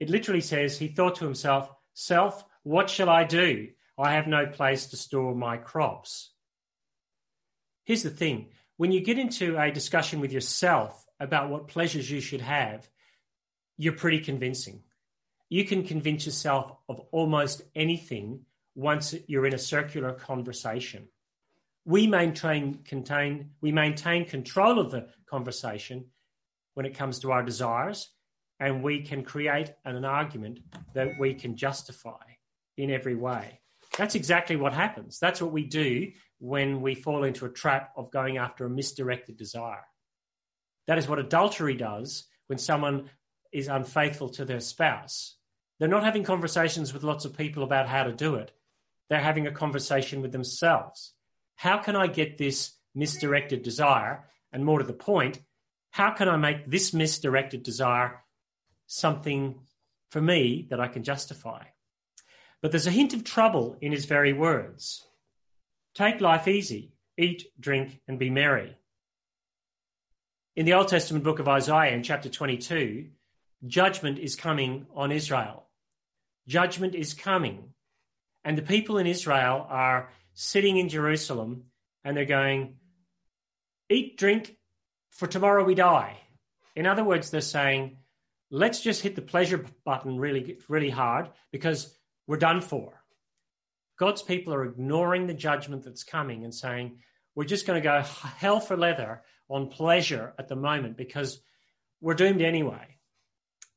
It 0.00 0.08
literally 0.08 0.40
says 0.40 0.78
he 0.78 0.88
thought 0.88 1.16
to 1.16 1.24
himself, 1.24 1.70
Self, 1.94 2.42
what 2.62 2.90
shall 2.90 3.08
I 3.08 3.24
do? 3.24 3.68
I 3.98 4.14
have 4.14 4.26
no 4.26 4.46
place 4.46 4.86
to 4.86 4.96
store 4.96 5.34
my 5.34 5.56
crops. 5.56 6.32
Here's 7.84 8.02
the 8.02 8.10
thing 8.10 8.48
when 8.76 8.92
you 8.92 9.00
get 9.00 9.18
into 9.18 9.58
a 9.58 9.70
discussion 9.70 10.20
with 10.20 10.32
yourself 10.32 11.06
about 11.20 11.50
what 11.50 11.68
pleasures 11.68 12.10
you 12.10 12.20
should 12.20 12.40
have, 12.40 12.88
you're 13.76 13.92
pretty 13.92 14.20
convincing. 14.20 14.82
You 15.48 15.64
can 15.64 15.84
convince 15.84 16.24
yourself 16.26 16.72
of 16.88 17.00
almost 17.12 17.62
anything 17.74 18.40
once 18.74 19.14
you're 19.26 19.46
in 19.46 19.54
a 19.54 19.58
circular 19.58 20.12
conversation. 20.12 21.08
We 21.84 22.06
maintain, 22.06 22.80
contain, 22.84 23.50
we 23.60 23.72
maintain 23.72 24.24
control 24.24 24.78
of 24.78 24.90
the 24.90 25.08
conversation 25.26 26.06
when 26.74 26.86
it 26.86 26.96
comes 26.96 27.18
to 27.20 27.32
our 27.32 27.42
desires, 27.42 28.10
and 28.58 28.82
we 28.82 29.02
can 29.02 29.24
create 29.24 29.72
an 29.84 30.04
argument 30.04 30.60
that 30.94 31.18
we 31.18 31.34
can 31.34 31.56
justify 31.56 32.22
in 32.76 32.90
every 32.90 33.14
way. 33.14 33.60
That's 33.96 34.14
exactly 34.14 34.56
what 34.56 34.72
happens. 34.72 35.18
That's 35.18 35.42
what 35.42 35.52
we 35.52 35.64
do 35.64 36.12
when 36.38 36.80
we 36.80 36.94
fall 36.94 37.24
into 37.24 37.44
a 37.44 37.50
trap 37.50 37.92
of 37.96 38.10
going 38.10 38.38
after 38.38 38.64
a 38.64 38.70
misdirected 38.70 39.36
desire. 39.36 39.84
That 40.86 40.98
is 40.98 41.06
what 41.06 41.18
adultery 41.18 41.74
does 41.74 42.24
when 42.46 42.58
someone 42.58 43.10
is 43.52 43.68
unfaithful 43.68 44.30
to 44.30 44.44
their 44.44 44.60
spouse. 44.60 45.36
They're 45.78 45.88
not 45.88 46.04
having 46.04 46.24
conversations 46.24 46.92
with 46.92 47.02
lots 47.02 47.24
of 47.24 47.36
people 47.36 47.62
about 47.62 47.88
how 47.88 48.04
to 48.04 48.12
do 48.12 48.36
it. 48.36 48.52
They're 49.08 49.20
having 49.20 49.46
a 49.46 49.52
conversation 49.52 50.22
with 50.22 50.32
themselves. 50.32 51.12
How 51.56 51.78
can 51.78 51.96
I 51.96 52.06
get 52.06 52.38
this 52.38 52.72
misdirected 52.94 53.62
desire? 53.62 54.24
And 54.52 54.64
more 54.64 54.78
to 54.78 54.84
the 54.84 54.92
point, 54.92 55.40
how 55.90 56.12
can 56.12 56.28
I 56.28 56.36
make 56.36 56.68
this 56.68 56.94
misdirected 56.94 57.62
desire 57.62 58.22
something 58.86 59.60
for 60.10 60.20
me 60.20 60.66
that 60.70 60.80
I 60.80 60.88
can 60.88 61.02
justify? 61.02 61.64
But 62.62 62.70
there's 62.70 62.86
a 62.86 62.92
hint 62.92 63.12
of 63.12 63.24
trouble 63.24 63.76
in 63.80 63.92
his 63.92 64.04
very 64.04 64.32
words. 64.32 65.04
Take 65.94 66.20
life 66.20 66.48
easy, 66.48 66.92
eat, 67.18 67.48
drink, 67.60 68.00
and 68.06 68.18
be 68.18 68.30
merry. 68.30 68.76
In 70.54 70.64
the 70.64 70.74
Old 70.74 70.88
Testament 70.88 71.24
book 71.24 71.40
of 71.40 71.48
Isaiah, 71.48 71.94
in 71.94 72.02
chapter 72.02 72.28
22, 72.28 73.08
judgment 73.66 74.18
is 74.18 74.36
coming 74.36 74.86
on 74.94 75.10
Israel. 75.10 75.66
Judgment 76.46 76.94
is 76.94 77.14
coming. 77.14 77.74
And 78.44 78.56
the 78.56 78.62
people 78.62 78.98
in 78.98 79.06
Israel 79.06 79.66
are 79.68 80.10
sitting 80.34 80.76
in 80.76 80.88
Jerusalem 80.88 81.64
and 82.04 82.16
they're 82.16 82.24
going, 82.24 82.76
Eat, 83.88 84.16
drink, 84.16 84.56
for 85.10 85.26
tomorrow 85.26 85.64
we 85.64 85.74
die. 85.74 86.16
In 86.74 86.86
other 86.86 87.04
words, 87.04 87.30
they're 87.30 87.40
saying, 87.40 87.98
let's 88.50 88.80
just 88.80 89.02
hit 89.02 89.16
the 89.16 89.22
pleasure 89.22 89.66
button 89.84 90.18
really, 90.18 90.58
really 90.68 90.90
hard 90.90 91.28
because 91.50 91.94
we're 92.26 92.36
done 92.36 92.60
for. 92.60 93.02
God's 93.98 94.22
people 94.22 94.54
are 94.54 94.64
ignoring 94.64 95.26
the 95.26 95.34
judgment 95.34 95.84
that's 95.84 96.04
coming 96.04 96.44
and 96.44 96.54
saying, 96.54 96.98
we're 97.34 97.44
just 97.44 97.66
going 97.66 97.80
to 97.80 97.86
go 97.86 98.02
hell 98.02 98.60
for 98.60 98.76
leather 98.76 99.22
on 99.48 99.68
pleasure 99.68 100.34
at 100.38 100.48
the 100.48 100.56
moment 100.56 100.96
because 100.96 101.40
we're 102.00 102.14
doomed 102.14 102.42
anyway. 102.42 102.96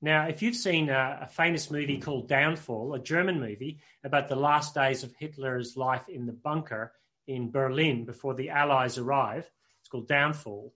Now, 0.02 0.28
if 0.28 0.42
you've 0.42 0.56
seen 0.56 0.90
a, 0.90 1.20
a, 1.24 1.28
famous 1.28 1.72
movie 1.72 2.00
called 2.00 2.28
Downfall, 2.28 2.94
a 2.94 3.00
German 3.00 3.40
movie 3.40 3.80
about 4.04 4.28
the 4.28 4.36
last 4.36 4.76
days 4.76 5.04
of 5.04 5.14
Hitler's 5.18 5.78
life 5.78 6.08
in 6.10 6.26
the 6.26 6.34
bunker 6.34 6.92
in 7.28 7.50
Berlin 7.50 8.06
before 8.06 8.34
the 8.36 8.50
Allies 8.50 8.98
arrive, 8.98 9.50
it's 9.80 9.90
called 9.90 10.08
Downfall 10.08 10.74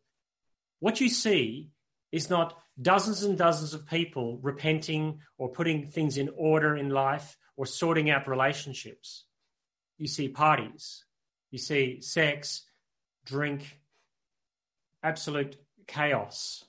what 0.79 1.01
you 1.01 1.09
see 1.09 1.71
is 2.11 2.29
not 2.29 2.57
dozens 2.81 3.23
and 3.23 3.37
dozens 3.37 3.73
of 3.73 3.85
people 3.85 4.39
repenting 4.41 5.19
or 5.37 5.49
putting 5.49 5.87
things 5.87 6.17
in 6.17 6.29
order 6.35 6.75
in 6.75 6.89
life 6.89 7.37
or 7.59 7.65
sorting 7.65 8.09
out 8.09 8.25
relationships. 8.25 9.25
You 9.97 10.07
see 10.07 10.29
parties, 10.29 11.03
you 11.51 11.57
see 11.57 11.99
sex, 11.99 12.61
drink, 13.25 13.81
absolute 15.03 15.57
chaos. 15.85 16.63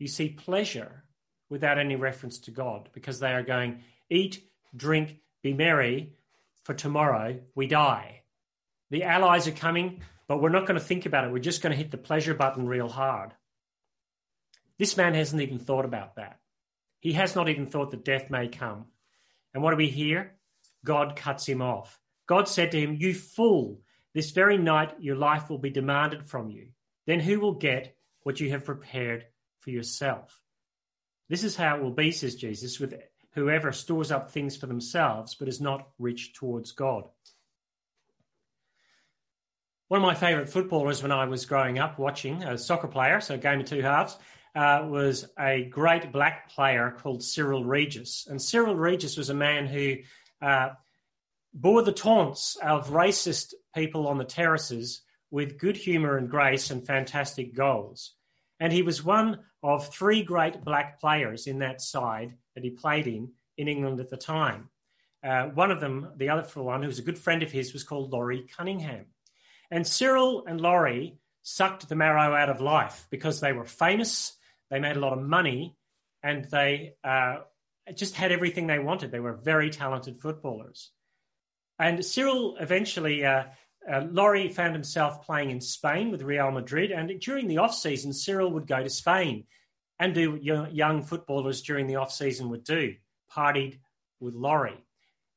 You 0.00 0.08
see 0.08 0.30
pleasure 0.30 1.04
without 1.48 1.78
any 1.78 1.94
reference 1.94 2.40
to 2.40 2.50
God 2.50 2.88
because 2.92 3.20
they 3.20 3.32
are 3.32 3.44
going, 3.44 3.84
eat, 4.10 4.42
drink, 4.74 5.18
be 5.44 5.54
merry, 5.54 6.14
for 6.64 6.74
tomorrow 6.74 7.38
we 7.54 7.68
die. 7.68 8.22
The 8.90 9.04
allies 9.04 9.46
are 9.46 9.52
coming, 9.52 10.02
but 10.26 10.42
we're 10.42 10.48
not 10.48 10.66
going 10.66 10.78
to 10.78 10.84
think 10.84 11.06
about 11.06 11.24
it. 11.24 11.30
We're 11.30 11.38
just 11.38 11.62
going 11.62 11.70
to 11.70 11.78
hit 11.78 11.92
the 11.92 11.98
pleasure 11.98 12.34
button 12.34 12.66
real 12.66 12.88
hard. 12.88 13.32
This 14.76 14.96
man 14.96 15.14
hasn't 15.14 15.40
even 15.40 15.60
thought 15.60 15.84
about 15.84 16.16
that. 16.16 16.40
He 16.98 17.12
has 17.12 17.36
not 17.36 17.48
even 17.48 17.66
thought 17.66 17.92
that 17.92 18.04
death 18.04 18.28
may 18.28 18.48
come. 18.48 18.86
And 19.54 19.62
what 19.62 19.70
do 19.70 19.76
we 19.76 19.88
hear? 19.88 20.34
God 20.84 21.16
cuts 21.16 21.46
him 21.46 21.62
off. 21.62 21.98
God 22.26 22.48
said 22.48 22.72
to 22.72 22.80
him, 22.80 22.96
You 22.98 23.14
fool, 23.14 23.80
this 24.14 24.30
very 24.30 24.58
night 24.58 24.94
your 25.00 25.16
life 25.16 25.50
will 25.50 25.58
be 25.58 25.70
demanded 25.70 26.28
from 26.28 26.50
you. 26.50 26.68
Then 27.06 27.20
who 27.20 27.40
will 27.40 27.54
get 27.54 27.96
what 28.22 28.40
you 28.40 28.50
have 28.50 28.64
prepared 28.64 29.26
for 29.60 29.70
yourself? 29.70 30.40
This 31.28 31.44
is 31.44 31.56
how 31.56 31.76
it 31.76 31.82
will 31.82 31.92
be, 31.92 32.12
says 32.12 32.34
Jesus, 32.34 32.78
with 32.78 32.94
whoever 33.34 33.72
stores 33.72 34.10
up 34.10 34.30
things 34.30 34.56
for 34.56 34.66
themselves 34.66 35.34
but 35.34 35.48
is 35.48 35.60
not 35.60 35.88
rich 35.98 36.34
towards 36.34 36.72
God. 36.72 37.08
One 39.88 40.00
of 40.00 40.06
my 40.06 40.14
favourite 40.14 40.48
footballers 40.48 41.02
when 41.02 41.12
I 41.12 41.26
was 41.26 41.44
growing 41.44 41.78
up 41.78 41.98
watching, 41.98 42.42
a 42.42 42.56
soccer 42.56 42.88
player, 42.88 43.20
so 43.20 43.34
a 43.34 43.38
game 43.38 43.60
of 43.60 43.66
two 43.66 43.82
halves, 43.82 44.16
uh, 44.54 44.86
was 44.88 45.26
a 45.38 45.64
great 45.64 46.12
black 46.12 46.50
player 46.50 46.94
called 46.98 47.22
Cyril 47.22 47.64
Regis. 47.64 48.26
And 48.28 48.40
Cyril 48.40 48.76
Regis 48.76 49.16
was 49.16 49.30
a 49.30 49.34
man 49.34 49.66
who 49.66 49.96
uh, 50.40 50.70
bore 51.54 51.82
the 51.82 51.92
taunts 51.92 52.56
of 52.56 52.90
racist 52.90 53.54
people 53.74 54.06
on 54.06 54.18
the 54.18 54.24
terraces 54.24 55.02
with 55.30 55.58
good 55.58 55.76
humour 55.76 56.18
and 56.18 56.30
grace 56.30 56.70
and 56.70 56.86
fantastic 56.86 57.54
goals. 57.54 58.12
And 58.60 58.72
he 58.72 58.82
was 58.82 59.02
one 59.02 59.40
of 59.62 59.88
three 59.88 60.22
great 60.22 60.62
black 60.62 61.00
players 61.00 61.46
in 61.46 61.60
that 61.60 61.80
side 61.80 62.34
that 62.54 62.64
he 62.64 62.70
played 62.70 63.06
in 63.06 63.32
in 63.56 63.68
England 63.68 64.00
at 64.00 64.10
the 64.10 64.16
time. 64.16 64.68
Uh, 65.24 65.44
one 65.46 65.70
of 65.70 65.80
them, 65.80 66.08
the 66.16 66.30
other 66.30 66.42
for 66.42 66.62
one, 66.62 66.82
who 66.82 66.88
was 66.88 66.98
a 66.98 67.02
good 67.02 67.18
friend 67.18 67.42
of 67.42 67.52
his, 67.52 67.72
was 67.72 67.84
called 67.84 68.12
Laurie 68.12 68.46
Cunningham. 68.56 69.06
And 69.70 69.86
Cyril 69.86 70.44
and 70.46 70.60
Laurie 70.60 71.18
sucked 71.42 71.88
the 71.88 71.96
marrow 71.96 72.34
out 72.34 72.50
of 72.50 72.60
life 72.60 73.06
because 73.10 73.40
they 73.40 73.52
were 73.52 73.64
famous 73.64 74.36
they 74.72 74.80
made 74.80 74.96
a 74.96 75.00
lot 75.00 75.12
of 75.12 75.22
money, 75.22 75.76
and 76.22 76.46
they 76.46 76.94
uh, 77.04 77.40
just 77.94 78.16
had 78.16 78.32
everything 78.32 78.66
they 78.66 78.78
wanted. 78.78 79.12
They 79.12 79.20
were 79.20 79.34
very 79.34 79.68
talented 79.68 80.18
footballers. 80.18 80.90
And 81.78 82.02
Cyril 82.02 82.56
eventually, 82.58 83.22
uh, 83.22 83.44
uh, 83.86 84.06
Laurie 84.10 84.48
found 84.48 84.72
himself 84.72 85.26
playing 85.26 85.50
in 85.50 85.60
Spain 85.60 86.10
with 86.10 86.22
Real 86.22 86.50
Madrid. 86.50 86.90
And 86.90 87.20
during 87.20 87.48
the 87.48 87.58
off 87.58 87.74
season, 87.74 88.14
Cyril 88.14 88.50
would 88.52 88.66
go 88.66 88.82
to 88.82 88.88
Spain 88.88 89.44
and 89.98 90.14
do 90.14 90.32
what 90.32 90.74
young 90.74 91.02
footballers 91.02 91.60
during 91.60 91.86
the 91.86 91.96
off 91.96 92.10
season 92.10 92.48
would 92.48 92.64
do 92.64 92.94
partied 93.30 93.78
with 94.20 94.34
Laurie. 94.34 94.86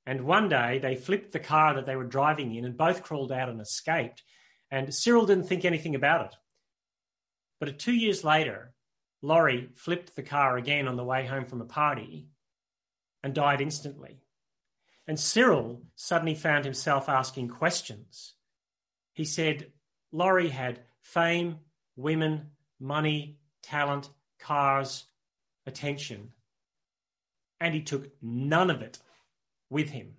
And 0.06 0.21
one 0.21 0.48
day 0.48 0.80
they 0.80 0.95
flipped 0.95 1.34
the 1.34 1.39
car 1.39 1.74
that 1.74 1.86
they 1.86 1.98
were 1.98 2.06
driving 2.06 2.56
in 2.56 2.63
and 2.63 2.78
both 2.78 3.04
crawled 3.04 3.34
out 3.34 3.50
and 3.50 3.60
escaped. 3.60 4.24
And 4.71 4.93
Cyril 4.93 5.26
didn't 5.26 5.48
think 5.48 5.65
anything 5.65 5.95
about 5.95 6.28
it. 6.28 6.36
But 7.60 7.80
two 7.80 7.93
years 7.93 8.24
later, 8.24 8.74
Laurie 9.21 9.69
flipped 9.73 10.15
the 10.15 10.23
car 10.23 10.58
again 10.58 10.88
on 10.88 10.95
the 10.95 11.04
way 11.04 11.25
home 11.25 11.45
from 11.45 11.62
a 11.62 11.65
party 11.65 12.28
and 13.23 13.34
died 13.34 13.62
instantly. 13.62 14.21
And 15.08 15.19
Cyril 15.19 15.82
suddenly 15.95 16.36
found 16.36 16.65
himself 16.65 17.10
asking 17.10 17.49
questions. 17.49 18.36
He 19.13 19.25
said 19.25 19.71
Laurie 20.12 20.49
had 20.49 20.82
fame, 21.01 21.60
women, 21.95 22.51
money, 22.80 23.38
talent, 23.62 24.10
cars, 24.39 25.06
attention, 25.65 26.32
and 27.60 27.73
he 27.73 27.82
took 27.82 28.12
none 28.21 28.69
of 28.69 28.82
it 28.82 28.99
with 29.69 29.89
him. 29.89 30.15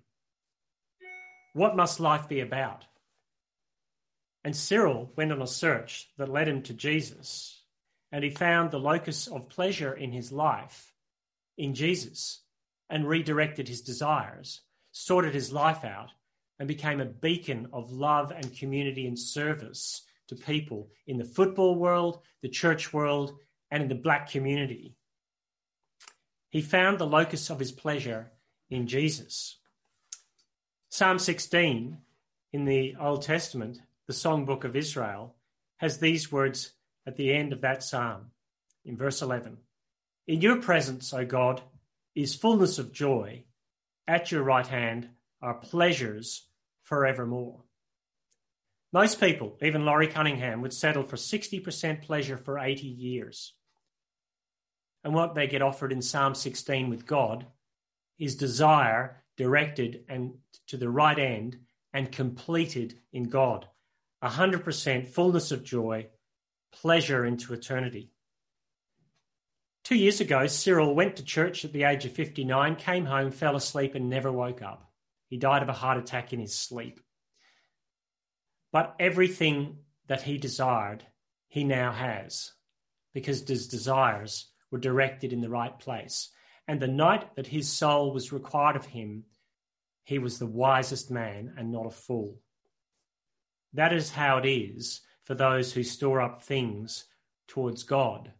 What 1.53 1.75
must 1.75 1.99
life 1.99 2.27
be 2.27 2.39
about? 2.39 2.85
And 4.43 4.55
Cyril 4.55 5.11
went 5.15 5.31
on 5.31 5.41
a 5.41 5.47
search 5.47 6.09
that 6.17 6.29
led 6.29 6.47
him 6.47 6.61
to 6.63 6.73
Jesus 6.73 7.56
and 8.11 8.23
he 8.23 8.29
found 8.29 8.71
the 8.71 8.79
locus 8.79 9.27
of 9.27 9.49
pleasure 9.49 9.93
in 9.93 10.11
his 10.11 10.31
life 10.31 10.93
in 11.57 11.73
Jesus 11.73 12.41
and 12.89 13.07
redirected 13.07 13.67
his 13.67 13.81
desires, 13.81 14.61
sorted 14.91 15.33
his 15.33 15.51
life 15.51 15.83
out, 15.83 16.11
and 16.59 16.67
became 16.67 17.01
a 17.01 17.05
beacon 17.05 17.67
of 17.73 17.91
love 17.91 18.31
and 18.31 18.57
community 18.57 19.05
and 19.05 19.19
service 19.19 20.03
to 20.27 20.35
people 20.35 20.89
in 21.05 21.17
the 21.17 21.25
football 21.25 21.75
world, 21.75 22.19
the 22.41 22.49
church 22.49 22.93
world, 22.93 23.33
and 23.71 23.83
in 23.83 23.89
the 23.89 23.95
black 23.95 24.29
community. 24.29 24.95
He 26.49 26.61
found 26.61 26.97
the 26.97 27.07
locus 27.07 27.49
of 27.49 27.59
his 27.59 27.71
pleasure 27.71 28.31
in 28.69 28.87
Jesus. 28.87 29.57
Psalm 30.89 31.19
16 31.19 31.97
in 32.53 32.65
the 32.65 32.95
Old 32.99 33.21
Testament, 33.21 33.79
the 34.07 34.13
songbook 34.13 34.63
of 34.63 34.75
Israel, 34.75 35.35
has 35.77 35.99
these 35.99 36.31
words 36.31 36.71
at 37.07 37.15
the 37.15 37.33
end 37.33 37.53
of 37.53 37.61
that 37.61 37.81
psalm 37.81 38.25
in 38.85 38.97
verse 38.97 39.21
11 39.21 39.57
In 40.27 40.41
your 40.41 40.61
presence, 40.61 41.13
O 41.13 41.25
God, 41.25 41.61
is 42.13 42.35
fullness 42.35 42.77
of 42.77 42.91
joy. 42.91 43.45
At 44.07 44.31
your 44.31 44.43
right 44.43 44.67
hand 44.67 45.09
are 45.41 45.55
pleasures 45.55 46.47
forevermore. 46.83 47.63
Most 48.93 49.19
people, 49.19 49.57
even 49.61 49.85
Laurie 49.85 50.07
Cunningham, 50.07 50.61
would 50.61 50.73
settle 50.73 51.03
for 51.03 51.17
60% 51.17 52.01
pleasure 52.01 52.37
for 52.37 52.59
80 52.59 52.87
years. 52.87 53.53
And 55.03 55.13
what 55.13 55.35
they 55.35 55.47
get 55.47 55.61
offered 55.61 55.91
in 55.91 56.01
Psalm 56.01 56.35
16 56.35 56.89
with 56.89 57.05
God 57.05 57.45
is 58.17 58.35
desire 58.35 59.23
directed 59.37 60.03
and 60.09 60.33
to 60.67 60.77
the 60.77 60.89
right 60.89 61.19
end 61.19 61.57
and 61.93 62.11
completed 62.11 62.97
in 63.13 63.25
God. 63.25 63.67
100% 64.23 65.07
fullness 65.07 65.51
of 65.51 65.63
joy, 65.63 66.07
pleasure 66.81 67.25
into 67.25 67.53
eternity. 67.53 68.11
Two 69.83 69.95
years 69.95 70.19
ago, 70.19 70.47
Cyril 70.47 70.93
went 70.93 71.15
to 71.15 71.23
church 71.23 71.63
at 71.63 71.71
the 71.71 71.83
age 71.83 72.05
of 72.05 72.11
59, 72.11 72.75
came 72.75 73.05
home, 73.05 73.31
fell 73.31 73.55
asleep, 73.55 73.95
and 73.95 74.09
never 74.09 74.31
woke 74.31 74.61
up. 74.61 74.91
He 75.27 75.37
died 75.37 75.63
of 75.63 75.69
a 75.69 75.73
heart 75.73 75.97
attack 75.97 76.33
in 76.33 76.39
his 76.39 76.53
sleep. 76.53 76.99
But 78.71 78.95
everything 78.99 79.77
that 80.07 80.21
he 80.21 80.37
desired, 80.37 81.05
he 81.47 81.63
now 81.63 81.91
has, 81.91 82.51
because 83.13 83.47
his 83.47 83.67
desires 83.67 84.51
were 84.71 84.77
directed 84.77 85.31
in 85.31 85.41
the 85.41 85.49
right 85.49 85.77
place. 85.79 86.29
And 86.67 86.81
the 86.81 86.87
night 86.87 87.35
that 87.35 87.47
his 87.47 87.71
soul 87.71 88.13
was 88.13 88.33
required 88.33 88.75
of 88.75 88.85
him, 88.85 89.23
he 90.03 90.19
was 90.19 90.37
the 90.37 90.45
wisest 90.45 91.09
man 91.09 91.53
and 91.57 91.71
not 91.71 91.85
a 91.85 91.91
fool. 91.91 92.41
That 93.73 93.93
is 93.93 94.11
how 94.11 94.37
it 94.37 94.45
is 94.45 95.01
for 95.27 95.35
those 95.35 95.73
who 95.73 95.83
store 95.83 96.21
up 96.21 96.41
things 96.41 97.03
towards 97.49 97.83
God 97.83 98.31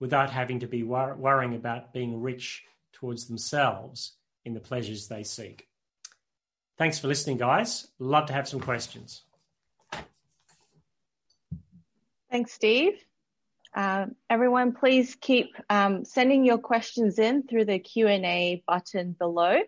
without 0.00 0.28
having 0.28 0.58
to 0.58 0.66
be 0.66 0.82
wor- 0.82 1.14
worrying 1.14 1.54
about 1.54 1.92
being 1.92 2.20
rich 2.20 2.64
towards 2.92 3.26
themselves 3.26 4.16
in 4.44 4.52
the 4.52 4.58
pleasures 4.58 5.06
they 5.06 5.22
seek. 5.22 5.68
Thanks 6.78 6.98
for 6.98 7.06
listening, 7.06 7.36
guys. 7.36 7.86
Love 8.00 8.26
to 8.26 8.32
have 8.32 8.48
some 8.48 8.58
questions. 8.58 9.22
Thanks, 12.28 12.52
Steve. 12.52 12.94
Uh, 13.72 14.06
everyone, 14.28 14.72
please 14.72 15.16
keep 15.20 15.54
um, 15.70 16.04
sending 16.04 16.44
your 16.44 16.58
questions 16.58 17.20
in 17.20 17.44
through 17.44 17.66
the 17.66 17.78
Q&A 17.78 18.64
button 18.66 19.12
below. 19.12 19.60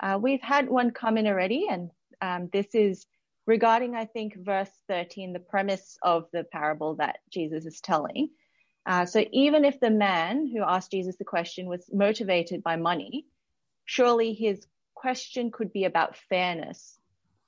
Uh, 0.00 0.18
we've 0.18 0.40
had 0.40 0.70
one 0.70 0.90
come 0.90 1.18
in 1.18 1.26
already, 1.26 1.66
and 1.70 1.90
um, 2.22 2.48
this 2.50 2.68
is 2.72 3.04
regarding, 3.48 3.94
I 3.96 4.04
think, 4.04 4.36
verse 4.36 4.70
13, 4.88 5.32
the 5.32 5.40
premise 5.40 5.96
of 6.02 6.26
the 6.34 6.44
parable 6.44 6.96
that 6.96 7.20
Jesus 7.32 7.64
is 7.64 7.80
telling. 7.80 8.28
Uh, 8.84 9.06
so 9.06 9.24
even 9.32 9.64
if 9.64 9.80
the 9.80 9.90
man 9.90 10.46
who 10.46 10.62
asked 10.62 10.90
Jesus 10.90 11.16
the 11.16 11.24
question 11.24 11.66
was 11.66 11.88
motivated 11.90 12.62
by 12.62 12.76
money, 12.76 13.24
surely 13.86 14.34
his 14.34 14.66
question 14.94 15.50
could 15.50 15.72
be 15.72 15.84
about 15.84 16.14
fairness. 16.28 16.98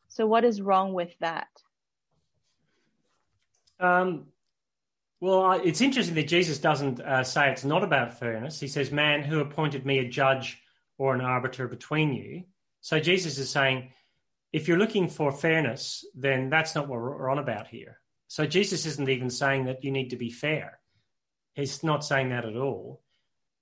So 0.09 0.27
what 0.27 0.43
is 0.43 0.63
wrong 0.63 0.95
with 0.95 1.13
that? 1.21 1.49
Um, 3.79 4.29
well, 5.21 5.53
it's 5.53 5.83
interesting 5.83 6.15
that 6.15 6.29
Jesus 6.29 6.59
doesn't 6.59 7.01
uh, 7.01 7.25
say 7.25 7.53
it's 7.53 7.65
not 7.65 7.85
about 7.85 8.19
fairness. 8.19 8.59
He 8.59 8.69
says, 8.69 8.91
Man, 8.91 9.23
who 9.23 9.41
appointed 9.41 9.85
me 9.85 9.99
a 9.99 10.09
judge 10.09 10.63
or 10.97 11.15
an 11.15 11.21
arbiter 11.21 11.69
between 11.69 12.15
you? 12.15 12.45
So 12.81 12.99
Jesus 12.99 13.37
is 13.37 13.51
saying, 13.51 13.91
if 14.53 14.67
you're 14.69 14.79
looking 14.79 15.09
for 15.09 15.33
fairness, 15.33 16.05
then 16.15 16.51
that's 16.51 16.75
not 16.75 16.89
what 16.89 17.01
we're 17.01 17.31
on 17.31 17.39
about 17.39 17.69
here. 17.69 18.01
So 18.29 18.47
Jesus 18.47 18.87
isn't 18.87 19.09
even 19.09 19.31
saying 19.31 19.65
that 19.65 19.85
you 19.85 19.91
need 19.91 20.11
to 20.11 20.17
be 20.17 20.31
fair. 20.31 20.79
He's 21.55 21.83
not 21.83 22.05
saying 22.05 22.31
that 22.31 22.45
at 22.45 22.57
all. 22.57 23.03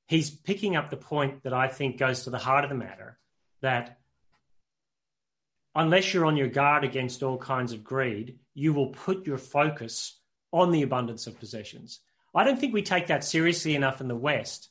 He's 0.07 0.31
picking 0.31 0.77
up 0.77 0.91
the 0.91 0.97
point 0.97 1.43
that 1.43 1.53
I 1.53 1.69
think 1.69 1.99
goes 1.99 2.25
to 2.25 2.31
the 2.31 2.39
heart 2.39 2.65
of 2.65 2.71
the 2.71 2.77
matter 2.77 3.19
that 3.61 3.99
unless 5.75 6.13
you're 6.13 6.27
on 6.27 6.37
your 6.37 6.49
guard 6.49 6.85
against 6.85 7.23
all 7.23 7.39
kinds 7.39 7.73
of 7.73 7.85
greed, 7.85 8.39
you 8.55 8.73
will 8.73 8.89
put 8.89 9.27
your 9.27 9.39
focus 9.39 10.19
on 10.53 10.71
the 10.71 10.83
abundance 10.83 11.27
of 11.27 11.39
possessions. 11.39 12.01
I 12.35 12.45
don't 12.45 12.59
think 12.59 12.73
we 12.73 12.83
take 12.83 13.09
that 13.09 13.25
seriously 13.25 13.75
enough 13.75 14.01
in 14.01 14.09
the 14.09 14.17
West. 14.17 14.71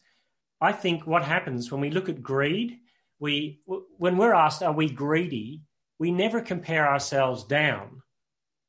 I 0.60 0.72
think 0.72 1.06
what 1.06 1.24
happens 1.24 1.72
when 1.72 1.82
we 1.82 1.92
look 1.92 2.10
at 2.10 2.24
greed, 2.24 2.80
we 3.20 3.62
when 3.98 4.18
we're 4.18 4.34
asked, 4.34 4.64
are 4.64 4.74
we 4.74 4.90
greedy? 4.90 5.64
We 6.00 6.12
never 6.12 6.42
compare 6.42 6.88
ourselves 6.88 7.44
down 7.44 8.02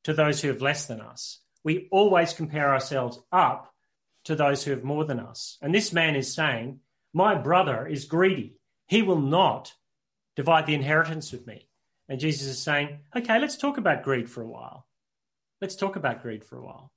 to 0.05 0.15
those 0.15 0.41
who 0.41 0.49
have 0.49 0.63
less 0.63 0.87
than 0.87 1.01
us. 1.01 1.41
We 1.65 1.89
always 1.91 2.33
compare 2.33 2.73
ourselves 2.73 3.19
up 3.31 3.73
to 4.25 4.35
those 4.35 4.65
who 4.65 4.71
have 4.71 4.85
more 4.85 5.05
than 5.05 5.21
us. 5.21 5.59
And 5.61 5.75
this 5.75 5.93
man 5.93 6.17
is 6.17 6.35
saying, 6.35 6.81
My 7.13 7.35
brother 7.35 7.87
is 7.87 8.05
greedy. 8.05 8.57
He 8.87 9.03
will 9.03 9.21
not 9.21 9.73
divide 10.37 10.67
the 10.67 10.75
inheritance 10.75 11.33
with 11.33 11.47
me. 11.47 11.69
And 12.09 12.21
Jesus 12.21 12.49
is 12.49 12.63
saying, 12.63 13.01
Okay, 13.15 13.39
let's 13.39 13.57
talk 13.57 13.77
about 13.77 14.03
greed 14.03 14.31
for 14.31 14.43
a 14.43 14.49
while. 14.49 14.87
Let's 15.61 15.77
talk 15.77 15.97
about 15.97 16.23
greed 16.23 16.45
for 16.45 16.57
a 16.57 16.65
while. 16.65 16.93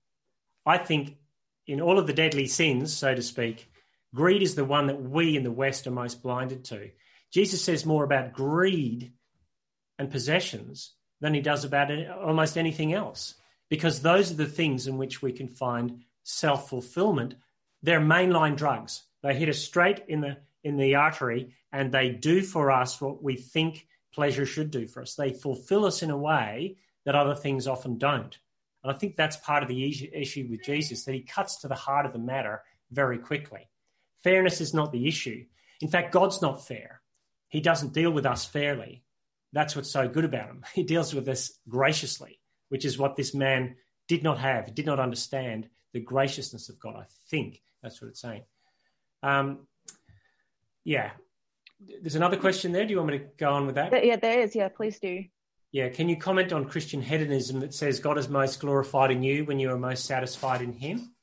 I 0.66 0.78
think 0.78 1.18
in 1.68 1.82
all 1.82 2.00
of 2.00 2.08
the 2.08 2.14
deadly 2.14 2.48
sins, 2.48 2.96
so 2.96 3.14
to 3.14 3.22
speak, 3.22 3.70
greed 4.14 4.44
is 4.44 4.56
the 4.56 4.66
one 4.66 4.88
that 4.88 5.02
we 5.02 5.36
in 5.36 5.44
the 5.44 5.52
West 5.52 5.88
are 5.88 5.92
most 5.92 6.22
blinded 6.22 6.66
to. 6.66 6.92
Jesus 7.32 7.64
says 7.64 7.86
more 7.86 8.04
about 8.04 8.34
greed 8.34 9.14
and 10.02 10.10
possessions 10.10 10.94
than 11.22 11.36
he 11.36 11.42
does 11.42 11.64
about 11.64 11.92
almost 12.10 12.58
anything 12.58 12.92
else, 12.92 13.36
because 13.70 14.02
those 14.02 14.32
are 14.32 14.36
the 14.36 14.48
things 14.48 14.88
in 14.88 14.98
which 14.98 15.22
we 15.22 15.32
can 15.32 15.48
find 15.48 16.02
self 16.24 16.70
fulfillment. 16.70 17.36
They're 17.84 18.02
mainline 18.02 18.58
drugs. 18.58 19.04
They 19.22 19.36
hit 19.36 19.48
us 19.48 19.60
straight 19.60 20.02
in 20.08 20.22
the 20.22 20.38
in 20.64 20.78
the 20.78 20.96
artery, 20.96 21.54
and 21.72 21.92
they 21.92 22.10
do 22.10 22.42
for 22.42 22.72
us 22.72 23.00
what 23.00 23.22
we 23.22 23.36
think 23.36 23.88
pleasure 24.12 24.46
should 24.46 24.72
do 24.72 24.88
for 24.88 25.04
us. 25.04 25.14
They 25.14 25.34
fulfill 25.34 25.86
us 25.86 26.02
in 26.02 26.10
a 26.10 26.18
way 26.18 26.78
that 27.06 27.16
other 27.16 27.36
things 27.36 27.68
often 27.68 28.00
don't. 28.00 28.36
And 28.84 28.92
I 28.92 28.98
think 28.98 29.16
that's 29.16 29.38
part 29.38 29.62
of 29.62 29.70
the 29.70 30.10
issue 30.14 30.48
with 30.50 30.64
Jesus, 30.64 31.06
that 31.06 31.14
he 31.14 31.22
cuts 31.22 31.58
to 31.58 31.68
the 31.68 31.76
heart 31.76 32.08
of 32.08 32.14
the 32.14 32.20
matter 32.20 32.64
very 32.90 33.20
quickly. 33.20 33.70
Fairness 34.24 34.62
is 34.62 34.74
not 34.74 34.92
the 34.92 35.08
issue. 35.08 35.46
In 35.80 35.90
fact, 35.90 36.12
God's 36.12 36.42
not 36.42 36.66
fair. 36.66 37.02
He 37.50 37.62
doesn't 37.62 37.94
deal 37.94 38.12
with 38.12 38.26
us 38.26 38.46
fairly. 38.46 39.04
That's 39.54 39.76
what's 39.76 39.92
so 39.92 40.08
good 40.08 40.26
about 40.26 40.50
him. 40.50 40.64
He 40.74 40.84
deals 40.84 41.14
with 41.14 41.28
us 41.28 41.52
graciously, 41.68 42.40
which 42.70 42.86
is 42.86 42.98
what 42.98 43.16
this 43.16 43.34
man 43.34 43.76
did 44.08 44.24
not 44.24 44.40
have. 44.40 44.66
He 44.66 44.72
did 44.72 44.86
not 44.86 45.00
understand 45.00 45.68
the 45.94 46.00
graciousness 46.00 46.70
of 46.70 46.80
God. 46.80 46.96
I 46.96 47.06
think 47.30 47.62
that's 47.84 48.02
what 48.02 48.10
it's 48.10 48.22
saying. 48.22 48.44
Um, 49.24 49.68
yeah. 50.84 51.12
There's 51.80 52.16
another 52.16 52.38
question 52.38 52.72
there. 52.72 52.86
Do 52.86 52.92
you 52.92 52.98
want 52.98 53.12
me 53.12 53.20
to 53.20 53.26
go 53.38 53.52
on 53.52 53.66
with 53.66 53.76
that? 53.76 54.06
Yeah, 54.06 54.16
there 54.16 54.42
is. 54.42 54.56
Yeah, 54.56 54.70
please 54.70 55.00
do. 55.00 55.26
Yeah, 55.72 55.90
can 55.90 56.10
you 56.10 56.18
comment 56.18 56.52
on 56.52 56.66
Christian 56.66 57.02
hedonism 57.02 57.62
that 57.62 57.74
says 57.74 58.00
God 58.00 58.18
is 58.18 58.28
most 58.28 58.60
glorified 58.60 59.10
in 59.10 59.24
you 59.24 59.46
when 59.46 59.58
you 59.58 59.72
are 59.72 59.78
most 59.78 60.06
satisfied 60.06 60.62
in 60.62 60.74
Him? 60.74 61.14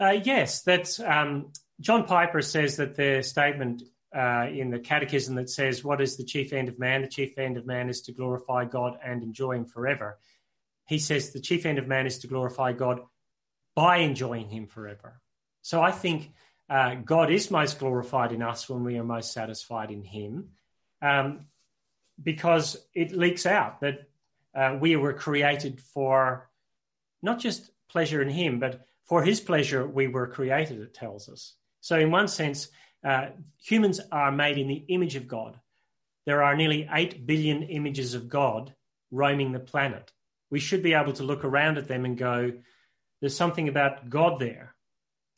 Uh, 0.00 0.16
yes, 0.22 0.62
that's 0.62 0.98
um, 1.00 1.52
John 1.80 2.04
Piper 2.04 2.40
says 2.40 2.76
that 2.76 2.96
the 2.96 3.22
statement 3.22 3.82
uh, 4.16 4.46
in 4.50 4.70
the 4.70 4.78
Catechism 4.78 5.34
that 5.36 5.50
says, 5.50 5.84
"What 5.84 6.00
is 6.00 6.16
the 6.16 6.24
chief 6.24 6.52
end 6.52 6.68
of 6.68 6.78
man? 6.78 7.02
The 7.02 7.08
chief 7.08 7.38
end 7.38 7.56
of 7.56 7.66
man 7.66 7.88
is 7.88 8.02
to 8.02 8.12
glorify 8.12 8.64
God 8.64 8.98
and 9.04 9.22
enjoy 9.22 9.52
Him 9.52 9.64
forever." 9.66 10.18
He 10.86 10.98
says 10.98 11.32
the 11.32 11.40
chief 11.40 11.66
end 11.66 11.78
of 11.78 11.86
man 11.86 12.06
is 12.06 12.20
to 12.20 12.26
glorify 12.26 12.72
God 12.72 13.00
by 13.74 13.98
enjoying 13.98 14.48
Him 14.48 14.66
forever. 14.66 15.20
So 15.62 15.82
I 15.82 15.90
think 15.90 16.32
uh, 16.70 16.94
God 16.96 17.30
is 17.30 17.50
most 17.50 17.78
glorified 17.78 18.32
in 18.32 18.42
us 18.42 18.68
when 18.68 18.84
we 18.84 18.96
are 18.96 19.04
most 19.04 19.32
satisfied 19.32 19.90
in 19.90 20.02
Him. 20.02 20.50
Um, 21.02 21.46
because 22.20 22.76
it 22.94 23.12
leaks 23.12 23.46
out 23.46 23.80
that 23.80 24.08
uh, 24.54 24.76
we 24.80 24.96
were 24.96 25.12
created 25.12 25.80
for 25.80 26.48
not 27.22 27.38
just 27.38 27.70
pleasure 27.88 28.22
in 28.22 28.28
Him, 28.28 28.58
but 28.58 28.86
for 29.04 29.22
His 29.22 29.40
pleasure 29.40 29.86
we 29.86 30.08
were 30.08 30.26
created, 30.26 30.80
it 30.80 30.94
tells 30.94 31.28
us. 31.28 31.54
So, 31.80 31.98
in 31.98 32.10
one 32.10 32.28
sense, 32.28 32.68
uh, 33.04 33.28
humans 33.62 34.00
are 34.10 34.32
made 34.32 34.58
in 34.58 34.68
the 34.68 34.84
image 34.88 35.16
of 35.16 35.28
God. 35.28 35.58
There 36.26 36.42
are 36.42 36.56
nearly 36.56 36.88
8 36.92 37.26
billion 37.26 37.62
images 37.62 38.14
of 38.14 38.28
God 38.28 38.74
roaming 39.10 39.52
the 39.52 39.60
planet. 39.60 40.12
We 40.50 40.60
should 40.60 40.82
be 40.82 40.94
able 40.94 41.12
to 41.14 41.22
look 41.22 41.44
around 41.44 41.78
at 41.78 41.88
them 41.88 42.04
and 42.04 42.16
go, 42.16 42.52
there's 43.20 43.36
something 43.36 43.68
about 43.68 44.08
God 44.10 44.38
there. 44.38 44.74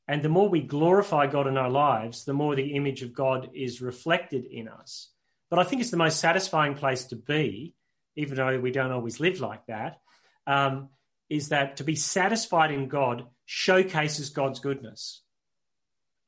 And 0.08 0.22
the 0.22 0.28
more 0.28 0.48
we 0.48 0.60
glorify 0.60 1.28
God 1.28 1.46
in 1.46 1.56
our 1.56 1.70
lives, 1.70 2.24
the 2.24 2.32
more 2.32 2.56
the 2.56 2.74
image 2.74 3.02
of 3.02 3.14
God 3.14 3.50
is 3.54 3.80
reflected 3.80 4.44
in 4.44 4.66
us. 4.66 5.08
But 5.50 5.58
I 5.58 5.64
think 5.64 5.82
it's 5.82 5.90
the 5.90 5.96
most 5.96 6.18
satisfying 6.18 6.74
place 6.74 7.04
to 7.06 7.16
be, 7.16 7.74
even 8.16 8.36
though 8.36 8.58
we 8.58 8.72
don't 8.72 8.92
always 8.92 9.20
live 9.20 9.40
like 9.40 9.66
that. 9.66 10.00
Um, 10.46 10.88
is 11.28 11.50
that 11.50 11.76
to 11.76 11.84
be 11.84 11.94
satisfied 11.94 12.72
in 12.72 12.88
God 12.88 13.26
showcases 13.46 14.30
God's 14.30 14.58
goodness. 14.58 15.22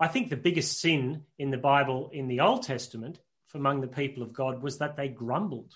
I 0.03 0.09
think 0.09 0.31
the 0.31 0.37
biggest 0.37 0.81
sin 0.81 1.23
in 1.39 1.51
the 1.51 1.59
Bible 1.59 2.11
in 2.13 2.27
the 2.27 2.41
Old 2.41 2.65
Testament 2.65 3.21
among 3.55 3.81
the 3.81 3.87
people 3.87 4.25
of 4.25 4.33
God 4.33 4.61
was 4.61 4.79
that 4.79 4.97
they 4.97 5.07
grumbled. 5.07 5.75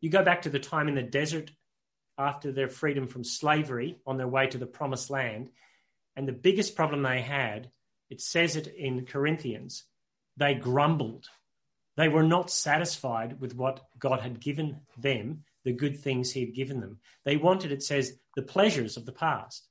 You 0.00 0.08
go 0.08 0.24
back 0.24 0.40
to 0.42 0.48
the 0.48 0.58
time 0.58 0.88
in 0.88 0.94
the 0.94 1.02
desert 1.02 1.50
after 2.16 2.50
their 2.50 2.68
freedom 2.68 3.06
from 3.06 3.24
slavery 3.24 3.98
on 4.06 4.16
their 4.16 4.26
way 4.26 4.46
to 4.46 4.56
the 4.56 4.64
promised 4.64 5.10
land, 5.10 5.50
and 6.16 6.26
the 6.26 6.32
biggest 6.32 6.76
problem 6.76 7.02
they 7.02 7.20
had, 7.20 7.70
it 8.08 8.22
says 8.22 8.56
it 8.56 8.68
in 8.68 9.04
Corinthians, 9.04 9.84
they 10.38 10.54
grumbled. 10.54 11.26
They 11.98 12.08
were 12.08 12.22
not 12.22 12.50
satisfied 12.50 13.38
with 13.38 13.54
what 13.54 13.84
God 13.98 14.20
had 14.20 14.40
given 14.40 14.80
them, 14.96 15.44
the 15.62 15.74
good 15.74 15.98
things 15.98 16.32
He 16.32 16.40
had 16.40 16.54
given 16.54 16.80
them. 16.80 17.00
They 17.26 17.36
wanted, 17.36 17.70
it 17.70 17.82
says, 17.82 18.16
the 18.34 18.40
pleasures 18.40 18.96
of 18.96 19.04
the 19.04 19.12
past. 19.12 19.68